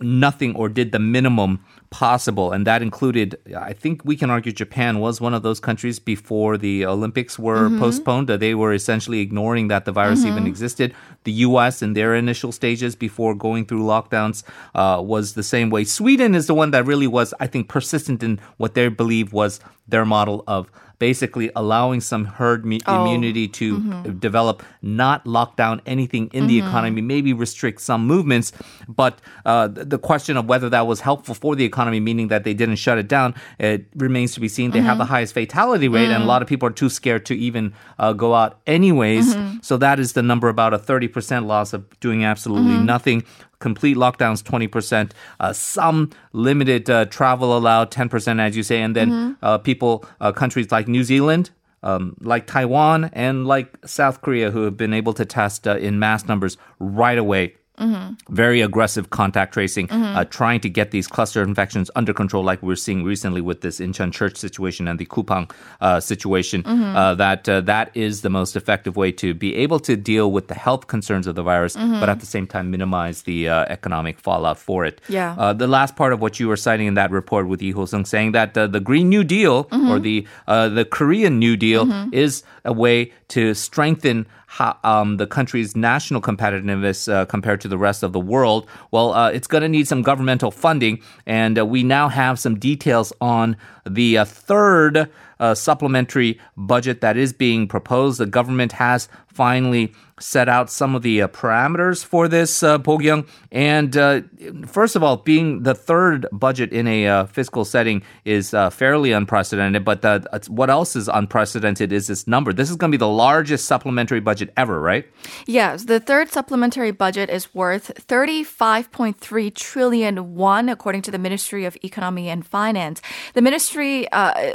nothing 0.00 0.54
or 0.54 0.68
did 0.68 0.92
the 0.92 0.98
minimum 0.98 1.64
possible. 1.90 2.52
And 2.52 2.66
that 2.66 2.82
included, 2.82 3.38
I 3.56 3.72
think 3.72 4.04
we 4.04 4.16
can 4.16 4.30
argue 4.30 4.52
Japan 4.52 4.98
was 4.98 5.20
one 5.20 5.34
of 5.34 5.42
those 5.42 5.60
countries 5.60 5.98
before 5.98 6.58
the 6.58 6.84
Olympics 6.86 7.38
were 7.38 7.68
mm-hmm. 7.68 7.78
postponed. 7.78 8.28
They 8.28 8.54
were 8.54 8.72
essentially 8.72 9.20
ignoring 9.20 9.68
that 9.68 9.84
the 9.84 9.92
virus 9.92 10.20
mm-hmm. 10.20 10.28
even 10.28 10.46
existed. 10.46 10.94
The 11.24 11.32
US 11.32 11.82
in 11.82 11.94
their 11.94 12.14
initial 12.14 12.52
stages 12.52 12.94
before 12.96 13.34
going 13.34 13.66
through 13.66 13.84
lockdowns 13.84 14.42
uh, 14.74 15.00
was 15.02 15.34
the 15.34 15.42
same 15.42 15.70
way. 15.70 15.84
Sweden 15.84 16.34
is 16.34 16.46
the 16.46 16.54
one 16.54 16.70
that 16.72 16.86
really 16.86 17.06
was, 17.06 17.32
I 17.40 17.46
think, 17.46 17.68
persistent 17.68 18.22
in 18.22 18.40
what 18.56 18.74
they 18.74 18.88
believe 18.88 19.32
was 19.32 19.60
their 19.88 20.04
model 20.04 20.42
of 20.46 20.70
basically 20.98 21.50
allowing 21.54 22.00
some 22.00 22.24
herd 22.24 22.64
me- 22.64 22.80
oh. 22.86 23.02
immunity 23.02 23.48
to 23.48 23.78
mm-hmm. 23.78 24.18
develop, 24.18 24.62
not 24.82 25.26
lock 25.26 25.56
down 25.56 25.82
anything 25.86 26.28
in 26.32 26.44
mm-hmm. 26.44 26.48
the 26.48 26.58
economy, 26.58 27.00
maybe 27.02 27.32
restrict 27.32 27.80
some 27.80 28.06
movements. 28.06 28.52
But 28.88 29.20
uh, 29.44 29.68
the 29.68 29.98
question 29.98 30.36
of 30.36 30.46
whether 30.46 30.68
that 30.70 30.86
was 30.86 31.00
helpful 31.00 31.34
for 31.34 31.54
the 31.54 31.64
economy, 31.76 32.00
meaning 32.00 32.28
that 32.28 32.44
they 32.44 32.54
didn't 32.54 32.76
shut 32.76 32.96
it 32.96 33.06
down, 33.06 33.34
it 33.58 33.86
remains 33.96 34.32
to 34.34 34.40
be 34.40 34.48
seen. 34.48 34.70
They 34.70 34.78
mm-hmm. 34.78 34.88
have 34.88 34.98
the 34.98 35.04
highest 35.04 35.34
fatality 35.34 35.88
rate, 35.88 36.08
and 36.08 36.22
a 36.22 36.26
mm. 36.26 36.28
lot 36.28 36.40
of 36.40 36.48
people 36.48 36.66
are 36.68 36.72
too 36.72 36.88
scared 36.88 37.26
to 37.26 37.34
even 37.36 37.74
uh, 37.98 38.14
go 38.14 38.34
out 38.34 38.60
anyways. 38.66 39.34
Mm-hmm. 39.34 39.58
So 39.60 39.76
that 39.76 40.00
is 40.00 40.14
the 40.14 40.22
number 40.22 40.48
about 40.48 40.72
a 40.72 40.78
30% 40.78 41.46
loss 41.46 41.74
of 41.74 41.84
doing 42.00 42.24
absolutely 42.24 42.72
mm-hmm. 42.72 42.86
nothing 42.86 43.24
complete 43.58 43.96
lockdowns 43.96 44.42
20%, 44.42 45.12
uh, 45.40 45.52
some 45.52 46.10
limited 46.32 46.90
uh, 46.90 47.06
travel 47.06 47.56
allowed 47.56 47.90
10%, 47.90 48.38
as 48.38 48.54
you 48.54 48.62
say, 48.62 48.82
and 48.82 48.94
then 48.94 49.10
mm-hmm. 49.10 49.32
uh, 49.44 49.56
people, 49.56 50.04
uh, 50.20 50.30
countries 50.30 50.70
like 50.70 50.88
New 50.88 51.02
Zealand, 51.02 51.50
um, 51.82 52.14
like 52.20 52.46
Taiwan, 52.46 53.06
and 53.14 53.46
like 53.46 53.74
South 53.86 54.20
Korea, 54.20 54.50
who 54.50 54.64
have 54.64 54.76
been 54.76 54.92
able 54.92 55.14
to 55.14 55.24
test 55.24 55.66
uh, 55.66 55.78
in 55.78 55.98
mass 55.98 56.26
numbers 56.26 56.58
right 56.78 57.16
away 57.16 57.54
Mm-hmm. 57.78 58.34
Very 58.34 58.60
aggressive 58.60 59.10
contact 59.10 59.54
tracing, 59.54 59.88
mm-hmm. 59.88 60.16
uh, 60.16 60.24
trying 60.24 60.60
to 60.60 60.68
get 60.68 60.90
these 60.90 61.06
cluster 61.06 61.42
infections 61.42 61.90
under 61.94 62.12
control, 62.12 62.42
like 62.42 62.62
we're 62.62 62.76
seeing 62.76 63.04
recently 63.04 63.40
with 63.40 63.60
this 63.60 63.80
Incheon 63.80 64.12
Church 64.12 64.36
situation 64.36 64.88
and 64.88 64.98
the 64.98 65.06
Coupang 65.06 65.50
uh, 65.80 66.00
situation. 66.00 66.62
Mm-hmm. 66.62 66.96
Uh, 66.96 67.14
that 67.14 67.48
uh, 67.48 67.60
that 67.62 67.90
is 67.94 68.22
the 68.22 68.30
most 68.30 68.56
effective 68.56 68.96
way 68.96 69.12
to 69.12 69.34
be 69.34 69.54
able 69.56 69.78
to 69.80 69.96
deal 69.96 70.32
with 70.32 70.48
the 70.48 70.54
health 70.54 70.86
concerns 70.86 71.26
of 71.26 71.34
the 71.34 71.42
virus, 71.42 71.76
mm-hmm. 71.76 72.00
but 72.00 72.08
at 72.08 72.20
the 72.20 72.26
same 72.26 72.46
time 72.46 72.70
minimize 72.70 73.22
the 73.22 73.48
uh, 73.48 73.64
economic 73.68 74.18
fallout 74.18 74.58
for 74.58 74.84
it. 74.84 75.00
Yeah. 75.08 75.34
Uh, 75.38 75.52
the 75.52 75.66
last 75.66 75.96
part 75.96 76.12
of 76.12 76.20
what 76.20 76.40
you 76.40 76.48
were 76.48 76.56
citing 76.56 76.86
in 76.86 76.94
that 76.94 77.10
report 77.10 77.48
with 77.48 77.60
Lee 77.60 77.72
Ho-seung 77.72 78.06
saying 78.06 78.32
that 78.32 78.54
the 78.54 78.80
Green 78.80 79.08
New 79.08 79.24
Deal 79.24 79.64
mm-hmm. 79.64 79.90
or 79.90 79.98
the 79.98 80.26
the 80.46 80.86
Korean 80.90 81.38
New 81.38 81.56
Deal 81.56 81.86
mm-hmm. 81.86 82.12
is 82.12 82.42
a 82.64 82.72
way 82.72 83.12
to 83.28 83.54
strengthen 83.54 84.26
how, 84.46 84.78
um, 84.84 85.16
the 85.16 85.26
country's 85.26 85.76
national 85.76 86.20
competitiveness 86.20 87.12
uh, 87.12 87.26
compared 87.26 87.60
to 87.60 87.68
the 87.68 87.78
rest 87.78 88.02
of 88.02 88.12
the 88.12 88.20
world, 88.20 88.66
well, 88.90 89.12
uh, 89.12 89.30
it's 89.30 89.46
going 89.46 89.62
to 89.62 89.68
need 89.68 89.86
some 89.86 90.02
governmental 90.02 90.50
funding. 90.50 91.00
And 91.26 91.58
uh, 91.58 91.66
we 91.66 91.82
now 91.82 92.08
have 92.08 92.38
some 92.38 92.58
details 92.58 93.12
on 93.20 93.56
the 93.84 94.18
uh, 94.18 94.24
third 94.24 95.10
uh, 95.40 95.54
supplementary 95.54 96.38
budget 96.56 97.00
that 97.00 97.16
is 97.16 97.32
being 97.32 97.68
proposed. 97.68 98.18
The 98.18 98.26
government 98.26 98.72
has 98.72 99.08
finally 99.36 99.92
set 100.18 100.48
out 100.48 100.70
some 100.70 100.94
of 100.94 101.02
the 101.02 101.20
uh, 101.20 101.28
parameters 101.28 102.02
for 102.02 102.26
this, 102.26 102.62
uh, 102.62 102.78
Bo-gyung. 102.78 103.28
And 103.52 103.94
uh, 103.96 104.22
first 104.66 104.96
of 104.96 105.02
all, 105.02 105.18
being 105.18 105.62
the 105.62 105.74
third 105.74 106.26
budget 106.32 106.72
in 106.72 106.88
a 106.88 107.06
uh, 107.06 107.26
fiscal 107.26 107.66
setting 107.66 108.02
is 108.24 108.54
uh, 108.54 108.70
fairly 108.70 109.12
unprecedented. 109.12 109.84
But 109.84 110.02
uh, 110.04 110.20
what 110.48 110.70
else 110.70 110.96
is 110.96 111.08
unprecedented 111.08 111.92
is 111.92 112.06
this 112.06 112.26
number. 112.26 112.54
This 112.54 112.70
is 112.70 112.76
going 112.76 112.90
to 112.90 112.96
be 112.96 113.00
the 113.00 113.08
largest 113.08 113.66
supplementary 113.66 114.20
budget 114.20 114.52
ever, 114.56 114.80
right? 114.80 115.06
Yes, 115.46 115.84
the 115.84 116.00
third 116.00 116.30
supplementary 116.30 116.92
budget 116.92 117.28
is 117.28 117.54
worth 117.54 117.92
35.3 118.08 119.54
trillion 119.54 120.34
won, 120.34 120.70
according 120.70 121.02
to 121.02 121.10
the 121.10 121.18
Ministry 121.18 121.66
of 121.66 121.76
Economy 121.82 122.30
and 122.30 122.46
Finance. 122.46 123.02
The 123.34 123.42
ministry 123.42 124.08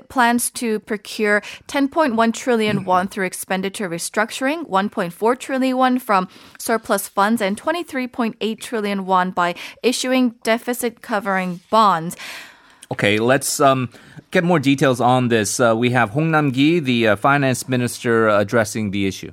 plans 0.10 0.50
to 0.52 0.71
procure 0.81 1.43
10.1 1.67 2.33
trillion 2.33 2.85
won 2.85 3.09
through 3.09 3.27
expenditure 3.27 3.89
restructuring, 3.89 4.69
1.4 4.69 5.39
trillion 5.39 5.57
trillion 5.57 5.77
won 5.77 5.99
from 5.99 6.29
surplus 6.59 7.09
funds 7.09 7.41
and 7.41 7.57
23.8 7.57 8.61
trillion 8.61 9.07
won 9.07 9.31
by 9.31 9.55
issuing 9.83 10.35
deficit 10.43 11.01
covering 11.01 11.61
bonds. 11.71 12.17
Okay, 12.93 13.19
let's 13.19 13.59
um, 13.61 13.89
get 14.31 14.45
more 14.45 14.59
details 14.61 15.01
on 15.01 15.29
this. 15.29 15.59
Uh, 15.59 15.75
we 15.75 15.91
have 15.91 16.11
Hong 16.11 16.31
Nam-gi, 16.31 16.81
the 16.81 17.09
uh, 17.09 17.17
finance 17.17 17.69
minister, 17.69 18.29
addressing 18.29 18.91
the 18.91 19.07
issue. 19.07 19.33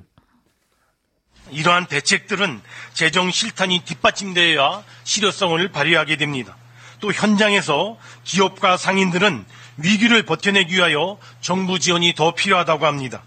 이러한 1.52 1.86
대책들은 1.86 2.62
재정 2.94 3.30
실탄이 3.30 3.84
뒷받침되어야 3.84 4.82
실효성을 5.04 5.68
발휘하게 5.68 6.16
됩니다. 6.16 6.56
또 7.00 7.12
현장에서 7.12 7.98
기업과 8.24 8.76
상인들은 8.76 9.44
위기를 9.78 10.22
버텨내기 10.24 10.76
위하여 10.76 11.18
정부 11.40 11.78
지원이 11.78 12.14
더 12.14 12.34
필요하다고 12.34 12.86
합니다. 12.86 13.22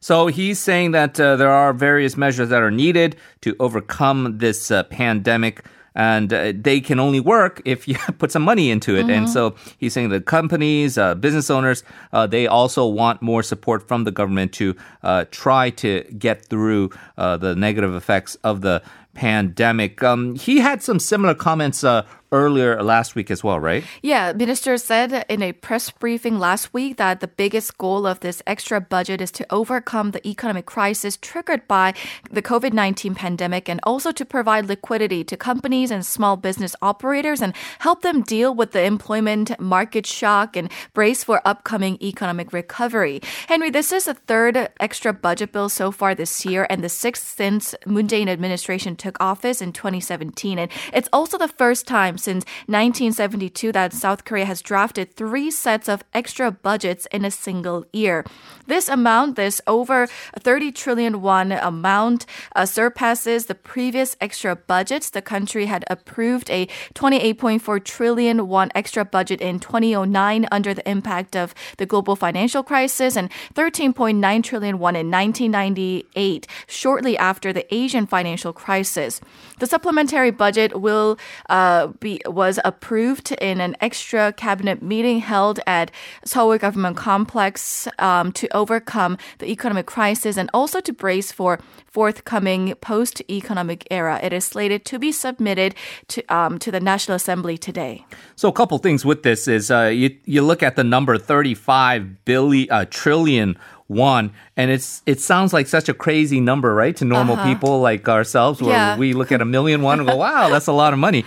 So 0.00 0.26
he's 0.26 0.58
saying 0.58 0.92
that 0.92 1.20
uh, 1.20 1.36
there 1.36 1.52
are 1.52 1.72
various 1.72 2.16
measures 2.16 2.48
that 2.48 2.60
are 2.60 2.72
needed 2.72 3.14
to 3.42 3.54
overcome 3.60 4.38
this 4.38 4.70
uh, 4.70 4.82
pandemic. 4.84 5.64
And 5.94 6.32
uh, 6.32 6.54
they 6.56 6.80
can 6.80 6.98
only 6.98 7.20
work 7.20 7.60
if 7.66 7.86
you 7.86 7.96
put 8.18 8.32
some 8.32 8.42
money 8.42 8.70
into 8.70 8.96
it. 8.96 9.02
Mm-hmm. 9.02 9.10
And 9.10 9.28
so 9.28 9.54
he's 9.76 9.92
saying 9.92 10.08
that 10.08 10.24
companies, 10.24 10.96
uh, 10.96 11.14
business 11.14 11.50
owners, 11.50 11.84
uh, 12.14 12.26
they 12.26 12.46
also 12.46 12.86
want 12.86 13.20
more 13.20 13.42
support 13.42 13.86
from 13.86 14.04
the 14.04 14.10
government 14.10 14.54
to 14.54 14.74
uh, 15.02 15.26
try 15.30 15.68
to 15.84 16.02
get 16.16 16.46
through 16.46 16.90
the 17.18 17.54
negative 17.54 17.94
effects 17.94 18.36
of 18.42 18.62
the 18.62 18.80
pandemic. 19.17 20.03
Um, 20.03 20.35
he 20.35 20.59
had 20.59 20.83
some 20.83 20.99
similar 20.99 21.33
comments 21.33 21.83
uh, 21.83 22.05
earlier 22.31 22.81
last 22.83 23.15
week 23.15 23.31
as 23.31 23.43
well, 23.43 23.59
right? 23.59 23.83
Yeah, 24.01 24.33
minister 24.33 24.77
said 24.77 25.25
in 25.29 25.41
a 25.41 25.53
press 25.53 25.89
briefing 25.89 26.39
last 26.39 26.73
week 26.73 26.97
that 26.97 27.19
the 27.19 27.27
biggest 27.27 27.77
goal 27.77 28.05
of 28.05 28.19
this 28.19 28.43
extra 28.45 28.81
budget 28.81 29.21
is 29.21 29.31
to 29.31 29.45
overcome 29.49 30.11
the 30.11 30.25
economic 30.27 30.65
crisis 30.65 31.17
triggered 31.17 31.67
by 31.67 31.93
the 32.29 32.41
COVID-19 32.41 33.15
pandemic 33.15 33.69
and 33.69 33.79
also 33.83 34.11
to 34.11 34.25
provide 34.25 34.65
liquidity 34.65 35.23
to 35.23 35.37
companies 35.37 35.89
and 35.89 36.05
small 36.05 36.35
business 36.35 36.75
operators 36.81 37.41
and 37.41 37.53
help 37.79 38.01
them 38.01 38.21
deal 38.21 38.53
with 38.53 38.71
the 38.71 38.83
employment 38.83 39.57
market 39.59 40.05
shock 40.05 40.57
and 40.57 40.69
brace 40.93 41.23
for 41.23 41.41
upcoming 41.45 41.97
economic 42.01 42.51
recovery. 42.51 43.21
Henry, 43.47 43.69
this 43.69 43.91
is 43.91 44.05
the 44.05 44.13
third 44.13 44.69
extra 44.79 45.13
budget 45.13 45.53
bill 45.53 45.69
so 45.69 45.91
far 45.91 46.13
this 46.13 46.45
year 46.45 46.67
and 46.69 46.83
the 46.83 46.89
sixth 46.89 47.37
since 47.37 47.73
Moon 47.85 48.07
Jae-in 48.07 48.27
administration 48.27 48.97
took 48.97 49.06
office 49.19 49.61
in 49.61 49.71
2017 49.71 50.59
and 50.59 50.71
it's 50.93 51.09
also 51.13 51.37
the 51.37 51.47
first 51.47 51.87
time 51.87 52.07
time 52.07 52.17
since 52.17 52.45
1972 52.67 53.71
that 53.71 53.93
South 53.93 54.21
Korea 54.23 54.45
has 54.45 54.61
drafted 54.61 55.15
three 55.15 55.49
sets 55.51 55.87
of 55.89 56.03
extra 56.13 56.51
budgets 56.51 57.07
in 57.11 57.25
a 57.25 57.31
single 57.31 57.85
year. 57.91 58.23
This 58.67 58.87
amount, 58.89 59.35
this 59.35 59.61
over 59.65 60.07
30 60.39 60.71
trillion 60.71 61.13
won 61.21 61.51
amount, 61.51 62.25
uh, 62.55 62.65
surpasses 62.65 63.45
the 63.45 63.55
previous 63.55 64.15
extra 64.21 64.55
budgets. 64.55 65.09
The 65.09 65.21
country 65.21 65.65
had 65.65 65.83
approved 65.89 66.49
a 66.49 66.67
28.4 66.93 67.83
trillion 67.83 68.47
won 68.47 68.69
extra 68.75 69.03
budget 69.05 69.41
in 69.41 69.59
2009 69.59 70.47
under 70.51 70.73
the 70.73 70.87
impact 70.89 71.35
of 71.35 71.55
the 71.77 71.85
global 71.85 72.15
financial 72.15 72.63
crisis 72.63 73.17
and 73.17 73.31
13.9 73.55 74.43
trillion 74.43 74.77
won 74.79 74.95
in 74.95 75.09
1998, 75.09 76.47
shortly 76.67 77.17
after 77.17 77.49
the 77.53 77.65
Asian 77.73 78.05
financial 78.05 78.53
crisis. 78.53 78.96
The 78.97 79.67
supplementary 79.67 80.31
budget 80.31 80.81
will 80.81 81.17
uh, 81.49 81.87
be 81.99 82.21
was 82.25 82.59
approved 82.65 83.31
in 83.33 83.61
an 83.61 83.75
extra 83.81 84.33
cabinet 84.33 84.81
meeting 84.81 85.19
held 85.19 85.59
at 85.67 85.91
Seoul 86.25 86.57
Government 86.57 86.97
Complex 86.97 87.87
um, 87.99 88.31
to 88.33 88.47
overcome 88.55 89.17
the 89.39 89.47
economic 89.51 89.85
crisis 89.85 90.37
and 90.37 90.49
also 90.53 90.81
to 90.81 90.93
brace 90.93 91.31
for 91.31 91.59
forthcoming 91.85 92.75
post-economic 92.81 93.87
era. 93.89 94.19
It 94.21 94.33
is 94.33 94.45
slated 94.45 94.85
to 94.85 94.99
be 94.99 95.11
submitted 95.11 95.75
to 96.09 96.21
um, 96.33 96.59
to 96.59 96.71
the 96.71 96.79
National 96.79 97.15
Assembly 97.15 97.57
today. 97.57 98.05
So 98.35 98.49
a 98.49 98.53
couple 98.53 98.77
things 98.77 99.05
with 99.05 99.23
this 99.23 99.47
is 99.47 99.71
uh, 99.71 99.85
you 99.93 100.15
you 100.25 100.41
look 100.41 100.61
at 100.63 100.75
the 100.75 100.83
number 100.83 101.17
35 101.17 102.25
billion 102.25 102.71
uh, 102.71 102.85
trillion 102.89 103.57
one 103.87 104.31
and 104.57 104.69
it's 104.69 105.01
it 105.05 105.19
sounds 105.21 105.53
like 105.53 105.65
such 105.65 105.87
a 105.87 105.93
crazy 105.93 106.41
number 106.41 106.75
right 106.75 106.97
to 106.97 107.05
normal 107.05 107.35
uh-huh. 107.35 107.45
people 107.53 107.79
like 107.79 108.07
ourselves 108.09 108.61
where 108.61 108.71
yeah. 108.71 108.97
we 108.97 109.13
look 109.13 109.31
at 109.31 109.41
a 109.41 109.45
million 109.45 109.81
one 109.81 109.99
and 109.99 110.07
go 110.07 110.15
wow 110.17 110.49
that's 110.49 110.67
a 110.67 110.73
lot 110.73 110.91
of 110.91 110.99
money 110.99 111.23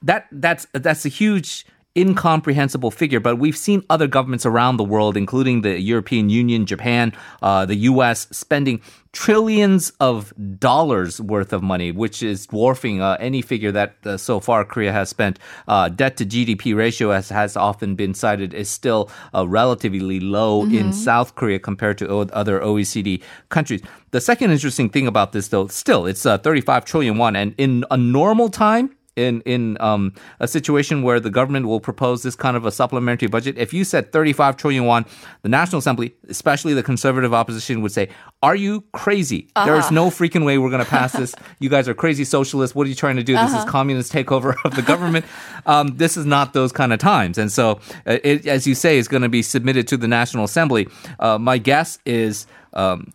that 0.00 0.26
that's 0.30 0.66
that's 0.72 1.04
a 1.04 1.08
huge 1.08 1.66
incomprehensible 1.96 2.90
figure, 2.90 3.20
but 3.20 3.36
we've 3.36 3.56
seen 3.56 3.84
other 3.90 4.06
governments 4.06 4.46
around 4.46 4.76
the 4.78 4.84
world, 4.84 5.16
including 5.16 5.60
the 5.60 5.78
European 5.78 6.30
Union, 6.30 6.64
Japan, 6.64 7.12
uh, 7.42 7.66
the 7.66 7.74
U.S., 7.74 8.28
spending 8.30 8.80
trillions 9.12 9.92
of 10.00 10.32
dollars 10.58 11.20
worth 11.20 11.52
of 11.52 11.62
money, 11.62 11.92
which 11.92 12.22
is 12.22 12.46
dwarfing 12.46 13.02
uh, 13.02 13.18
any 13.20 13.42
figure 13.42 13.70
that 13.70 13.96
uh, 14.06 14.16
so 14.16 14.40
far 14.40 14.64
Korea 14.64 14.90
has 14.90 15.10
spent. 15.10 15.38
Uh, 15.68 15.90
debt 15.90 16.16
to 16.16 16.24
GDP 16.24 16.74
ratio, 16.74 17.10
as 17.10 17.28
has 17.28 17.54
often 17.54 17.94
been 17.94 18.14
cited, 18.14 18.54
is 18.54 18.70
still 18.70 19.10
uh, 19.34 19.46
relatively 19.46 20.18
low 20.18 20.62
mm-hmm. 20.62 20.74
in 20.74 20.92
South 20.94 21.34
Korea 21.34 21.58
compared 21.58 21.98
to 21.98 22.08
other 22.32 22.60
OECD 22.60 23.22
countries. 23.50 23.82
The 24.12 24.20
second 24.20 24.50
interesting 24.50 24.88
thing 24.88 25.06
about 25.06 25.32
this, 25.32 25.48
though, 25.48 25.66
still, 25.66 26.06
it's 26.06 26.24
uh, 26.24 26.38
35 26.38 26.86
trillion 26.86 27.18
won, 27.18 27.36
and 27.36 27.54
in 27.58 27.84
a 27.90 27.98
normal 27.98 28.48
time, 28.48 28.96
in 29.16 29.42
in 29.42 29.76
um, 29.80 30.14
a 30.40 30.48
situation 30.48 31.02
where 31.02 31.20
the 31.20 31.30
government 31.30 31.66
will 31.66 31.80
propose 31.80 32.22
this 32.22 32.34
kind 32.34 32.56
of 32.56 32.64
a 32.64 32.72
supplementary 32.72 33.28
budget, 33.28 33.58
if 33.58 33.72
you 33.74 33.84
said 33.84 34.12
35 34.12 34.56
trillion 34.56 34.84
won, 34.84 35.04
the 35.42 35.48
National 35.48 35.78
Assembly, 35.78 36.14
especially 36.28 36.74
the 36.74 36.82
conservative 36.82 37.34
opposition, 37.34 37.82
would 37.82 37.92
say, 37.92 38.08
"Are 38.42 38.54
you 38.54 38.84
crazy? 38.92 39.48
Uh-huh. 39.54 39.66
There 39.66 39.76
is 39.76 39.90
no 39.90 40.08
freaking 40.08 40.44
way 40.44 40.58
we're 40.58 40.70
going 40.70 40.84
to 40.84 40.90
pass 40.90 41.12
this. 41.12 41.34
you 41.58 41.68
guys 41.68 41.88
are 41.88 41.94
crazy 41.94 42.24
socialists. 42.24 42.74
What 42.74 42.86
are 42.86 42.90
you 42.90 42.94
trying 42.94 43.16
to 43.16 43.22
do? 43.22 43.34
Uh-huh. 43.34 43.44
This 43.44 43.54
is 43.54 43.62
uh-huh. 43.62 43.70
communist 43.70 44.12
takeover 44.12 44.54
of 44.64 44.74
the 44.74 44.82
government. 44.82 45.26
um, 45.66 45.96
this 45.96 46.16
is 46.16 46.24
not 46.24 46.54
those 46.54 46.72
kind 46.72 46.92
of 46.92 46.98
times." 46.98 47.38
And 47.38 47.52
so, 47.52 47.80
uh, 48.06 48.18
it, 48.24 48.46
as 48.46 48.66
you 48.66 48.74
say, 48.74 48.98
is 48.98 49.08
going 49.08 49.22
to 49.22 49.28
be 49.28 49.42
submitted 49.42 49.86
to 49.88 49.96
the 49.96 50.08
National 50.08 50.44
Assembly. 50.44 50.88
Uh, 51.18 51.38
my 51.38 51.58
guess 51.58 51.98
is. 52.06 52.46
Um, 52.74 53.12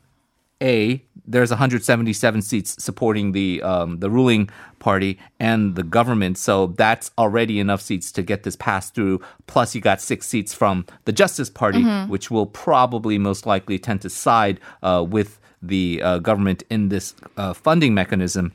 a 0.62 1.04
there's 1.28 1.50
177 1.50 2.42
seats 2.42 2.82
supporting 2.82 3.34
the 3.34 3.62
um, 3.62 4.00
the 4.00 4.10
ruling 4.10 4.50
party 4.80 5.20
and 5.40 5.76
the 5.76 5.84
government, 5.84 6.38
so 6.38 6.68
that's 6.68 7.12
already 7.18 7.60
enough 7.60 7.82
seats 7.82 8.12
to 8.14 8.24
get 8.24 8.44
this 8.44 8.56
passed 8.56 8.96
through. 8.96 9.22
Plus, 9.46 9.76
you 9.76 9.82
got 9.82 10.02
six 10.02 10.28
seats 10.28 10.54
from 10.54 10.86
the 11.06 11.12
Justice 11.12 11.50
Party, 11.50 11.84
mm-hmm. 11.84 12.10
which 12.10 12.32
will 12.32 12.46
probably 12.46 13.18
most 13.18 13.46
likely 13.46 13.78
tend 13.78 14.02
to 14.02 14.10
side 14.10 14.60
uh, 14.82 15.06
with 15.08 15.40
the 15.62 16.02
uh, 16.02 16.20
government 16.20 16.64
in 16.70 16.90
this 16.90 17.14
uh, 17.36 17.54
funding 17.54 17.94
mechanism. 17.94 18.54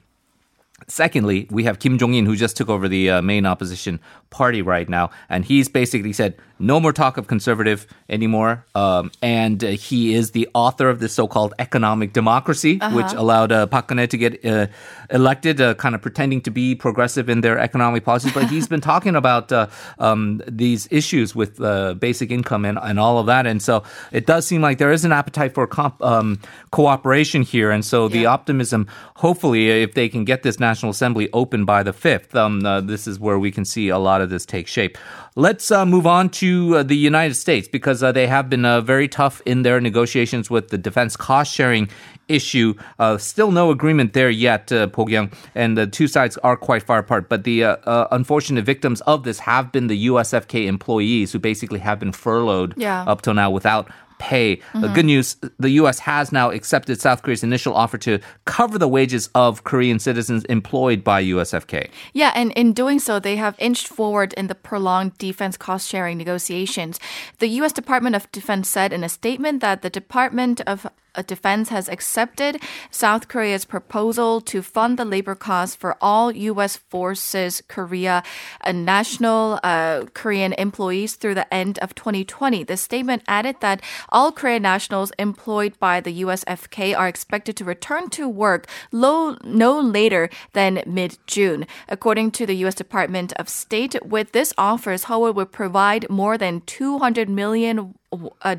Secondly, 0.88 1.46
we 1.50 1.64
have 1.64 1.78
Kim 1.78 1.98
Jong 1.98 2.14
In, 2.14 2.26
who 2.26 2.36
just 2.36 2.56
took 2.56 2.68
over 2.68 2.88
the 2.88 3.10
uh, 3.10 3.22
main 3.22 3.46
opposition 3.46 4.00
party 4.30 4.62
right 4.62 4.88
now, 4.88 5.10
and 5.28 5.44
he's 5.44 5.68
basically 5.68 6.12
said 6.12 6.36
no 6.62 6.78
more 6.78 6.92
talk 6.92 7.18
of 7.18 7.26
conservative 7.26 7.86
anymore. 8.08 8.64
Um, 8.74 9.10
and 9.20 9.62
uh, 9.62 9.70
he 9.70 10.14
is 10.14 10.30
the 10.30 10.48
author 10.54 10.88
of 10.88 11.00
this 11.00 11.12
so-called 11.12 11.54
economic 11.58 12.12
democracy, 12.12 12.78
uh-huh. 12.80 12.96
which 12.96 13.12
allowed 13.12 13.52
uh, 13.52 13.66
Park 13.66 13.88
Geun-hye 13.88 14.06
to 14.06 14.16
get 14.16 14.44
uh, 14.44 14.66
elected, 15.10 15.60
uh, 15.60 15.74
kind 15.74 15.94
of 15.94 16.00
pretending 16.00 16.40
to 16.42 16.50
be 16.50 16.74
progressive 16.74 17.28
in 17.28 17.40
their 17.40 17.58
economic 17.58 18.04
policies. 18.04 18.32
But 18.32 18.48
he's 18.48 18.68
been 18.68 18.80
talking 18.80 19.16
about 19.16 19.50
uh, 19.50 19.66
um, 19.98 20.40
these 20.46 20.88
issues 20.90 21.34
with 21.34 21.60
uh, 21.60 21.94
basic 21.94 22.30
income 22.30 22.64
and, 22.64 22.78
and 22.80 22.98
all 22.98 23.18
of 23.18 23.26
that. 23.26 23.46
And 23.46 23.60
so 23.60 23.82
it 24.12 24.26
does 24.26 24.46
seem 24.46 24.62
like 24.62 24.78
there 24.78 24.92
is 24.92 25.04
an 25.04 25.12
appetite 25.12 25.54
for 25.54 25.66
comp, 25.66 26.00
um, 26.02 26.40
cooperation 26.70 27.42
here. 27.42 27.70
And 27.70 27.84
so 27.84 28.08
the 28.08 28.26
optimism, 28.26 28.86
hopefully, 29.16 29.68
if 29.82 29.94
they 29.94 30.08
can 30.08 30.24
get 30.24 30.42
this 30.42 30.60
National 30.60 30.90
Assembly 30.90 31.28
open 31.32 31.64
by 31.64 31.82
the 31.82 31.92
5th, 31.92 32.34
um, 32.34 32.86
this 32.86 33.06
is 33.06 33.18
where 33.18 33.38
we 33.38 33.50
can 33.50 33.64
see 33.64 33.88
a 33.88 33.98
lot 33.98 34.20
of 34.20 34.30
this 34.30 34.46
take 34.46 34.68
shape. 34.68 34.96
Let's 35.34 35.70
uh, 35.70 35.86
move 35.86 36.06
on 36.06 36.28
to 36.30 36.76
uh, 36.76 36.82
the 36.82 36.96
United 36.96 37.34
States 37.36 37.66
because 37.66 38.02
uh, 38.02 38.12
they 38.12 38.26
have 38.26 38.50
been 38.50 38.66
uh, 38.66 38.82
very 38.82 39.08
tough 39.08 39.40
in 39.46 39.62
their 39.62 39.80
negotiations 39.80 40.50
with 40.50 40.68
the 40.68 40.76
defense 40.76 41.16
cost 41.16 41.54
sharing 41.54 41.88
issue. 42.28 42.74
Uh, 42.98 43.16
still 43.16 43.50
no 43.50 43.70
agreement 43.70 44.12
there 44.12 44.28
yet, 44.28 44.70
uh, 44.70 44.88
Bo-gyung, 44.88 45.32
and 45.54 45.78
the 45.78 45.86
two 45.86 46.06
sides 46.06 46.36
are 46.38 46.56
quite 46.56 46.82
far 46.82 46.98
apart. 46.98 47.30
But 47.30 47.44
the 47.44 47.64
uh, 47.64 47.76
uh, 47.86 48.08
unfortunate 48.10 48.66
victims 48.66 49.00
of 49.02 49.24
this 49.24 49.38
have 49.38 49.72
been 49.72 49.86
the 49.86 50.06
USFK 50.06 50.66
employees 50.66 51.32
who 51.32 51.38
basically 51.38 51.78
have 51.80 51.98
been 51.98 52.12
furloughed 52.12 52.74
yeah. 52.76 53.04
up 53.04 53.22
till 53.22 53.34
now 53.34 53.50
without 53.50 53.90
pay. 54.18 54.56
Mm-hmm. 54.56 54.80
The 54.80 54.88
good 54.88 55.04
news 55.06 55.36
the 55.58 55.70
U.S. 55.70 55.98
has 56.00 56.32
now 56.32 56.50
accepted 56.50 57.00
South 57.00 57.22
Korea's 57.22 57.42
initial 57.42 57.74
offer 57.74 57.98
to 57.98 58.18
cover 58.44 58.78
the 58.78 58.88
wages 58.88 59.28
of 59.34 59.64
Korean 59.64 59.98
citizens 59.98 60.44
employed 60.46 61.04
by 61.04 61.22
USFK. 61.24 61.88
Yeah, 62.12 62.32
and 62.34 62.52
in 62.52 62.72
doing 62.72 62.98
so, 62.98 63.18
they 63.18 63.36
have 63.36 63.56
inched 63.58 63.88
forward 63.88 64.32
in 64.34 64.46
the 64.46 64.54
prolonged 64.54 65.18
defense 65.18 65.56
cost 65.56 65.88
sharing 65.88 66.18
negotiations. 66.18 66.98
The 67.38 67.48
U.S. 67.48 67.72
Department 67.72 68.16
of 68.16 68.30
Defense 68.32 68.68
said 68.68 68.92
in 68.92 69.04
a 69.04 69.08
statement 69.08 69.60
that 69.60 69.82
the 69.82 69.90
Department 69.90 70.60
of 70.66 70.86
Defense 71.20 71.68
has 71.68 71.88
accepted 71.88 72.62
South 72.90 73.28
Korea's 73.28 73.66
proposal 73.66 74.40
to 74.40 74.62
fund 74.62 74.98
the 74.98 75.04
labor 75.04 75.34
costs 75.34 75.76
for 75.76 75.96
all 76.00 76.32
U.S. 76.32 76.76
Forces 76.76 77.62
Korea 77.68 78.22
and 78.62 78.86
national 78.86 79.60
uh, 79.62 80.06
Korean 80.14 80.54
employees 80.54 81.16
through 81.16 81.34
the 81.34 81.52
end 81.52 81.78
of 81.80 81.94
2020. 81.94 82.64
The 82.64 82.76
statement 82.76 83.22
added 83.28 83.56
that 83.60 83.82
all 84.08 84.32
Korean 84.32 84.62
nationals 84.62 85.12
employed 85.18 85.78
by 85.78 86.00
the 86.00 86.22
USFK 86.22 86.96
are 86.96 87.08
expected 87.08 87.56
to 87.56 87.64
return 87.64 88.08
to 88.10 88.28
work 88.28 88.66
low, 88.90 89.36
no 89.44 89.78
later 89.78 90.30
than 90.54 90.82
mid 90.86 91.18
June. 91.26 91.66
According 91.88 92.30
to 92.32 92.46
the 92.46 92.56
U.S. 92.64 92.74
Department 92.74 93.32
of 93.34 93.48
State, 93.48 93.96
with 94.04 94.32
this 94.32 94.54
offer, 94.56 94.96
Seoul 94.96 95.32
would 95.32 95.52
provide 95.52 96.08
more 96.08 96.38
than 96.38 96.62
200 96.62 97.28
million 97.28 97.94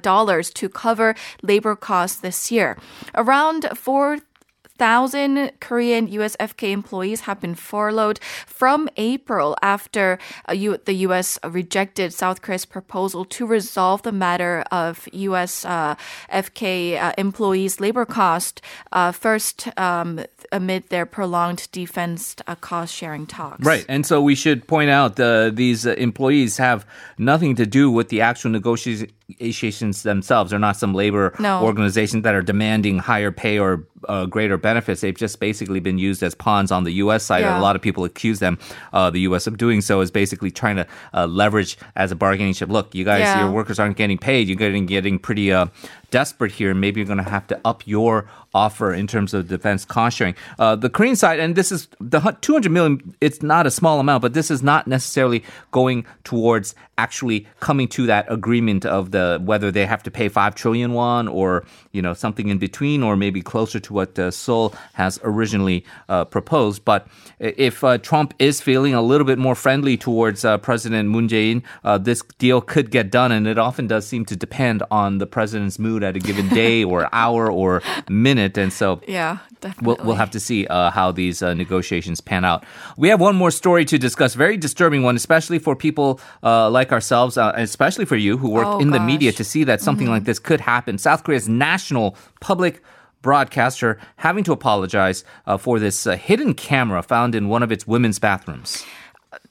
dollars 0.01 0.49
to 0.51 0.69
cover 0.69 1.15
labor 1.41 1.75
costs 1.75 2.19
this 2.19 2.51
year. 2.51 2.77
Around 3.15 3.69
4 3.75 4.19
thousand 4.77 5.51
Korean 5.59 6.07
USFK 6.07 6.71
employees 6.71 7.21
have 7.21 7.39
been 7.39 7.55
furloughed 7.55 8.19
from 8.45 8.89
April 8.97 9.55
after 9.61 10.19
uh, 10.49 10.53
U- 10.53 10.77
the 10.83 10.93
U.S. 11.07 11.39
rejected 11.43 12.13
South 12.13 12.41
Korea's 12.41 12.65
proposal 12.65 13.23
to 13.25 13.45
resolve 13.45 14.01
the 14.01 14.11
matter 14.11 14.63
of 14.71 15.07
U.S. 15.13 15.63
Uh, 15.65 15.95
uh, 16.29 17.13
employees' 17.17 17.79
labor 17.79 18.05
cost. 18.05 18.61
Uh, 18.91 19.11
first, 19.11 19.69
um, 19.77 20.19
amid 20.51 20.89
their 20.89 21.05
prolonged 21.05 21.67
defense 21.71 22.35
uh, 22.47 22.55
cost 22.55 22.93
sharing 22.93 23.25
talks. 23.25 23.65
Right, 23.65 23.85
and 23.87 24.05
so 24.05 24.21
we 24.21 24.35
should 24.35 24.67
point 24.67 24.89
out 24.89 25.19
uh, 25.19 25.49
these 25.49 25.85
employees 25.85 26.57
have 26.57 26.85
nothing 27.17 27.55
to 27.55 27.65
do 27.65 27.91
with 27.91 28.09
the 28.09 28.21
actual 28.21 28.51
negotiations 28.51 29.11
negotiations 29.29 30.03
themselves. 30.03 30.49
They're 30.51 30.59
not 30.59 30.77
some 30.77 30.93
labor 30.93 31.33
No. 31.39 31.63
organizations 31.63 32.23
that 32.23 32.35
are 32.35 32.41
demanding 32.41 32.99
higher 32.99 33.31
pay 33.31 33.57
or 33.59 33.87
uh, 34.09 34.25
greater 34.25 34.57
benefits. 34.57 35.01
They've 35.01 35.15
just 35.15 35.39
basically 35.39 35.79
been 35.79 35.97
used 35.97 36.21
as 36.23 36.35
pawns 36.35 36.71
on 36.71 36.83
the 36.83 36.91
U.S. 36.93 37.23
side. 37.23 37.41
Yeah. 37.41 37.59
A 37.59 37.61
lot 37.61 37.75
of 37.75 37.81
people 37.81 38.03
accuse 38.03 38.39
them, 38.39 38.57
uh, 38.91 39.09
the 39.09 39.21
U.S. 39.21 39.47
of 39.47 39.57
doing 39.57 39.79
so, 39.81 40.01
is 40.01 40.11
basically 40.11 40.51
trying 40.51 40.75
to 40.75 40.87
uh, 41.13 41.25
leverage 41.25 41.77
as 41.95 42.11
a 42.11 42.15
bargaining 42.15 42.53
chip. 42.53 42.69
Look, 42.69 42.93
you 42.93 43.05
guys, 43.05 43.21
Yeah. 43.21 43.41
your 43.43 43.51
workers 43.51 43.79
aren't 43.79 43.95
getting 43.97 44.17
paid. 44.17 44.47
You're 44.47 44.57
getting 44.57 44.85
getting 44.85 45.19
pretty 45.19 45.53
uh, 45.53 45.67
desperate 46.13 46.51
here. 46.51 46.75
Maybe 46.75 46.99
you're 47.01 47.07
going 47.07 47.17
to 47.17 47.29
have 47.37 47.47
to 47.47 47.59
up 47.65 47.87
your 47.87 48.29
offer 48.53 48.93
in 48.93 49.07
terms 49.07 49.33
of 49.33 49.47
defense 49.47 49.83
cost 49.83 50.17
sharing. 50.17 50.35
Uh, 50.59 50.75
the 50.75 50.87
Korean 50.87 51.15
side, 51.15 51.39
and 51.39 51.55
this 51.55 51.71
is 51.71 51.87
the 51.99 52.19
200 52.19 52.71
million. 52.71 53.15
It's 53.19 53.41
not 53.41 53.65
a 53.65 53.71
small 53.71 53.99
amount, 53.99 54.21
but 54.21 54.33
this 54.35 54.51
is 54.51 54.61
not 54.61 54.85
necessarily 54.85 55.43
going 55.71 56.05
towards 56.23 56.75
actually 56.99 57.47
coming 57.59 57.87
to 57.87 58.05
that 58.05 58.31
agreement 58.31 58.85
of 58.85 59.09
the 59.09 59.41
whether 59.43 59.71
they 59.71 59.87
have 59.87 60.03
to 60.03 60.11
pay 60.11 60.29
five 60.29 60.53
trillion 60.53 60.93
won 60.93 61.27
or 61.27 61.65
you 61.91 62.01
know 62.01 62.13
something 62.13 62.49
in 62.49 62.59
between, 62.59 63.01
or 63.01 63.15
maybe 63.15 63.41
closer 63.41 63.79
to 63.79 63.93
what 63.93 64.19
uh, 64.19 64.29
Seoul 64.29 64.75
has 64.93 65.19
originally 65.23 65.83
uh, 66.09 66.25
proposed. 66.25 66.85
But 66.85 67.07
if 67.39 67.83
uh, 67.83 67.97
Trump 67.97 68.35
is 68.37 68.61
feeling 68.61 68.93
a 68.93 69.01
little 69.01 69.25
bit 69.25 69.39
more 69.39 69.55
friendly 69.55 69.97
towards 69.97 70.45
uh, 70.45 70.59
President 70.59 71.09
Moon 71.09 71.27
Jae-in, 71.27 71.63
uh, 71.83 71.97
this 71.97 72.21
deal 72.37 72.61
could 72.61 72.91
get 72.91 73.09
done, 73.09 73.31
and 73.31 73.47
it 73.47 73.57
often 73.57 73.87
does 73.87 74.05
seem 74.05 74.25
to 74.25 74.35
depend 74.35 74.83
on 74.91 75.17
the 75.17 75.25
president's 75.25 75.79
mood 75.79 76.02
at 76.03 76.15
a 76.15 76.19
given 76.19 76.47
day 76.49 76.83
or 76.83 77.07
hour 77.13 77.51
or 77.51 77.81
minute, 78.09 78.57
and 78.57 78.71
so. 78.71 79.01
Yeah, 79.07 79.37
definitely. 79.61 79.85
We'll, 79.87 80.05
we'll 80.05 80.15
have 80.15 80.31
to 80.31 80.39
see 80.39 80.67
uh, 80.67 80.91
how 80.91 81.11
these 81.11 81.41
uh, 81.41 81.53
negotiations 81.53 82.21
pan 82.21 82.45
out. 82.45 82.65
We 82.97 83.09
have 83.09 83.19
one 83.21 83.35
more 83.35 83.51
story 83.51 83.85
to 83.85 83.97
discuss, 83.97 84.33
very 84.35 84.57
disturbing 84.57 85.03
one, 85.03 85.15
especially 85.15 85.59
for 85.59 85.75
people 85.75 86.19
uh, 86.43 86.69
like 86.69 86.91
ourselves, 86.91 87.37
uh, 87.37 87.51
and 87.53 87.63
especially 87.63 88.05
for 88.05 88.15
you 88.15 88.37
who 88.37 88.49
work 88.49 88.67
Oh, 88.67 88.79
in 88.79 88.91
the 88.91 88.99
media 88.99 89.31
to 89.33 89.43
see 89.43 89.63
that 89.65 89.81
something 89.81 90.07
like 90.07 90.23
this 90.23 90.39
could 90.39 90.61
happen. 90.61 90.97
South 90.97 91.23
Korea's 91.23 91.49
national 91.49 92.15
public 92.39 92.81
broadcaster 93.21 93.99
having 94.17 94.43
to 94.43 94.51
apologize 94.51 95.23
uh, 95.45 95.57
for 95.57 95.79
this 95.79 96.05
uh, 96.05 96.15
hidden 96.15 96.53
camera 96.53 97.01
found 97.01 97.35
in 97.35 97.47
one 97.49 97.63
of 97.63 97.71
its 97.71 97.87
women's 97.87 98.19
bathrooms. 98.19 98.85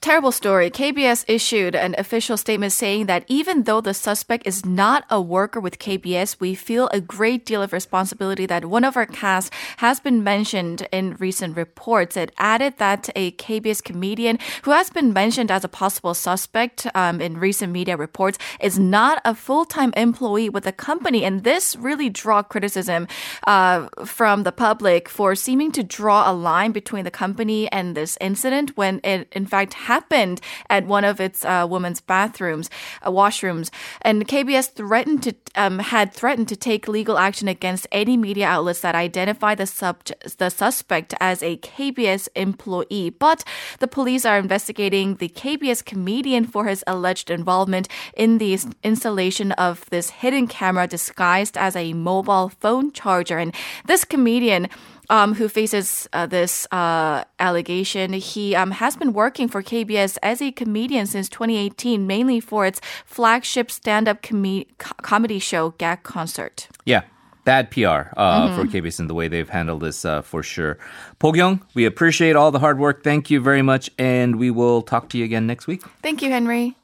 Terrible 0.03 0.33
story. 0.33 0.69
KBS 0.69 1.23
issued 1.29 1.75
an 1.75 1.95
official 1.97 2.35
statement 2.35 2.73
saying 2.73 3.05
that 3.05 3.23
even 3.29 3.63
though 3.63 3.79
the 3.79 3.93
suspect 3.93 4.45
is 4.45 4.65
not 4.65 5.05
a 5.09 5.21
worker 5.21 5.61
with 5.61 5.79
KBS, 5.79 6.41
we 6.41 6.55
feel 6.55 6.89
a 6.89 6.99
great 6.99 7.45
deal 7.45 7.61
of 7.61 7.71
responsibility 7.71 8.45
that 8.45 8.65
one 8.65 8.83
of 8.83 8.97
our 8.97 9.05
cast 9.05 9.53
has 9.77 10.01
been 10.01 10.21
mentioned 10.21 10.85
in 10.91 11.15
recent 11.19 11.55
reports. 11.55 12.17
It 12.17 12.33
added 12.37 12.79
that 12.79 13.09
a 13.15 13.31
KBS 13.31 13.81
comedian 13.81 14.39
who 14.63 14.71
has 14.71 14.89
been 14.89 15.13
mentioned 15.13 15.49
as 15.49 15.63
a 15.63 15.69
possible 15.69 16.13
suspect 16.13 16.85
um, 16.95 17.21
in 17.21 17.37
recent 17.37 17.71
media 17.71 17.95
reports 17.95 18.37
is 18.59 18.77
not 18.77 19.21
a 19.23 19.33
full-time 19.33 19.93
employee 19.95 20.49
with 20.49 20.65
the 20.65 20.73
company, 20.73 21.23
and 21.23 21.45
this 21.45 21.77
really 21.77 22.09
draw 22.09 22.43
criticism 22.43 23.07
uh, 23.47 23.87
from 24.03 24.43
the 24.43 24.51
public 24.51 25.07
for 25.07 25.33
seeming 25.33 25.71
to 25.71 25.81
draw 25.81 26.29
a 26.29 26.33
line 26.33 26.73
between 26.73 27.05
the 27.05 27.09
company 27.09 27.71
and 27.71 27.95
this 27.95 28.17
incident 28.19 28.75
when 28.75 28.99
it 29.05 29.29
in 29.31 29.45
fact 29.45 29.73
happened 29.93 30.41
at 30.69 30.87
one 30.87 31.05
of 31.11 31.19
its 31.19 31.39
uh, 31.45 31.65
women's 31.69 32.01
bathrooms, 32.01 32.67
uh, 33.03 33.11
washrooms. 33.11 33.67
And 34.01 34.27
KBS 34.27 34.67
threatened 34.79 35.21
to 35.23 35.31
um, 35.55 35.79
had 35.79 36.13
threatened 36.13 36.47
to 36.49 36.55
take 36.55 36.87
legal 36.87 37.17
action 37.17 37.47
against 37.47 37.85
any 37.91 38.17
media 38.17 38.47
outlets 38.47 38.81
that 38.81 38.95
identify 38.95 39.53
the 39.55 39.67
subject, 39.67 40.37
the 40.39 40.49
suspect 40.49 41.13
as 41.19 41.43
a 41.43 41.57
KBS 41.57 42.27
employee. 42.35 43.11
But 43.11 43.43
the 43.79 43.87
police 43.87 44.25
are 44.25 44.39
investigating 44.39 45.07
the 45.17 45.29
KBS 45.29 45.85
comedian 45.85 46.45
for 46.45 46.65
his 46.65 46.83
alleged 46.87 47.29
involvement 47.29 47.87
in 48.15 48.39
the 48.39 48.57
installation 48.83 49.51
of 49.67 49.73
this 49.91 50.09
hidden 50.21 50.47
camera 50.47 50.87
disguised 50.87 51.55
as 51.57 51.75
a 51.75 51.93
mobile 51.93 52.49
phone 52.61 52.91
charger. 52.91 53.37
And 53.37 53.53
this 53.85 54.05
comedian 54.05 54.69
um, 55.09 55.33
who 55.35 55.47
faces 55.49 56.07
uh, 56.13 56.25
this 56.25 56.67
uh, 56.71 57.23
allegation. 57.39 58.13
He 58.13 58.55
um, 58.55 58.71
has 58.71 58.95
been 58.95 59.13
working 59.13 59.47
for 59.47 59.61
KBS 59.63 60.17
as 60.23 60.41
a 60.41 60.51
comedian 60.51 61.05
since 61.05 61.29
2018, 61.29 62.05
mainly 62.07 62.39
for 62.39 62.65
its 62.65 62.79
flagship 63.05 63.69
stand-up 63.71 64.21
com- 64.21 64.65
comedy 65.01 65.39
show, 65.39 65.71
Gag 65.77 66.03
Concert. 66.03 66.67
Yeah. 66.85 67.01
Bad 67.45 67.71
PR 67.71 67.79
uh, 68.15 68.47
Mm-hmm. 68.47 68.55
for 68.55 68.67
KBS 68.67 69.01
and 69.01 69.09
the 69.09 69.13
way 69.13 69.27
they've 69.27 69.49
handled 69.49 69.81
this 69.81 70.05
uh, 70.05 70.21
for 70.21 70.41
sure. 70.43 70.77
Bo-gyung, 71.19 71.59
we 71.73 71.83
appreciate 71.83 72.37
all 72.37 72.51
the 72.51 72.59
hard 72.59 72.79
work. 72.79 73.03
Thank 73.03 73.29
you 73.29 73.41
very 73.41 73.61
much. 73.61 73.89
And 73.97 74.37
we 74.37 74.49
will 74.49 74.81
talk 74.81 75.09
to 75.09 75.17
you 75.17 75.25
again 75.25 75.45
next 75.45 75.67
week. 75.67 75.83
Thank 76.01 76.21
you, 76.21 76.29
Henry. 76.29 76.77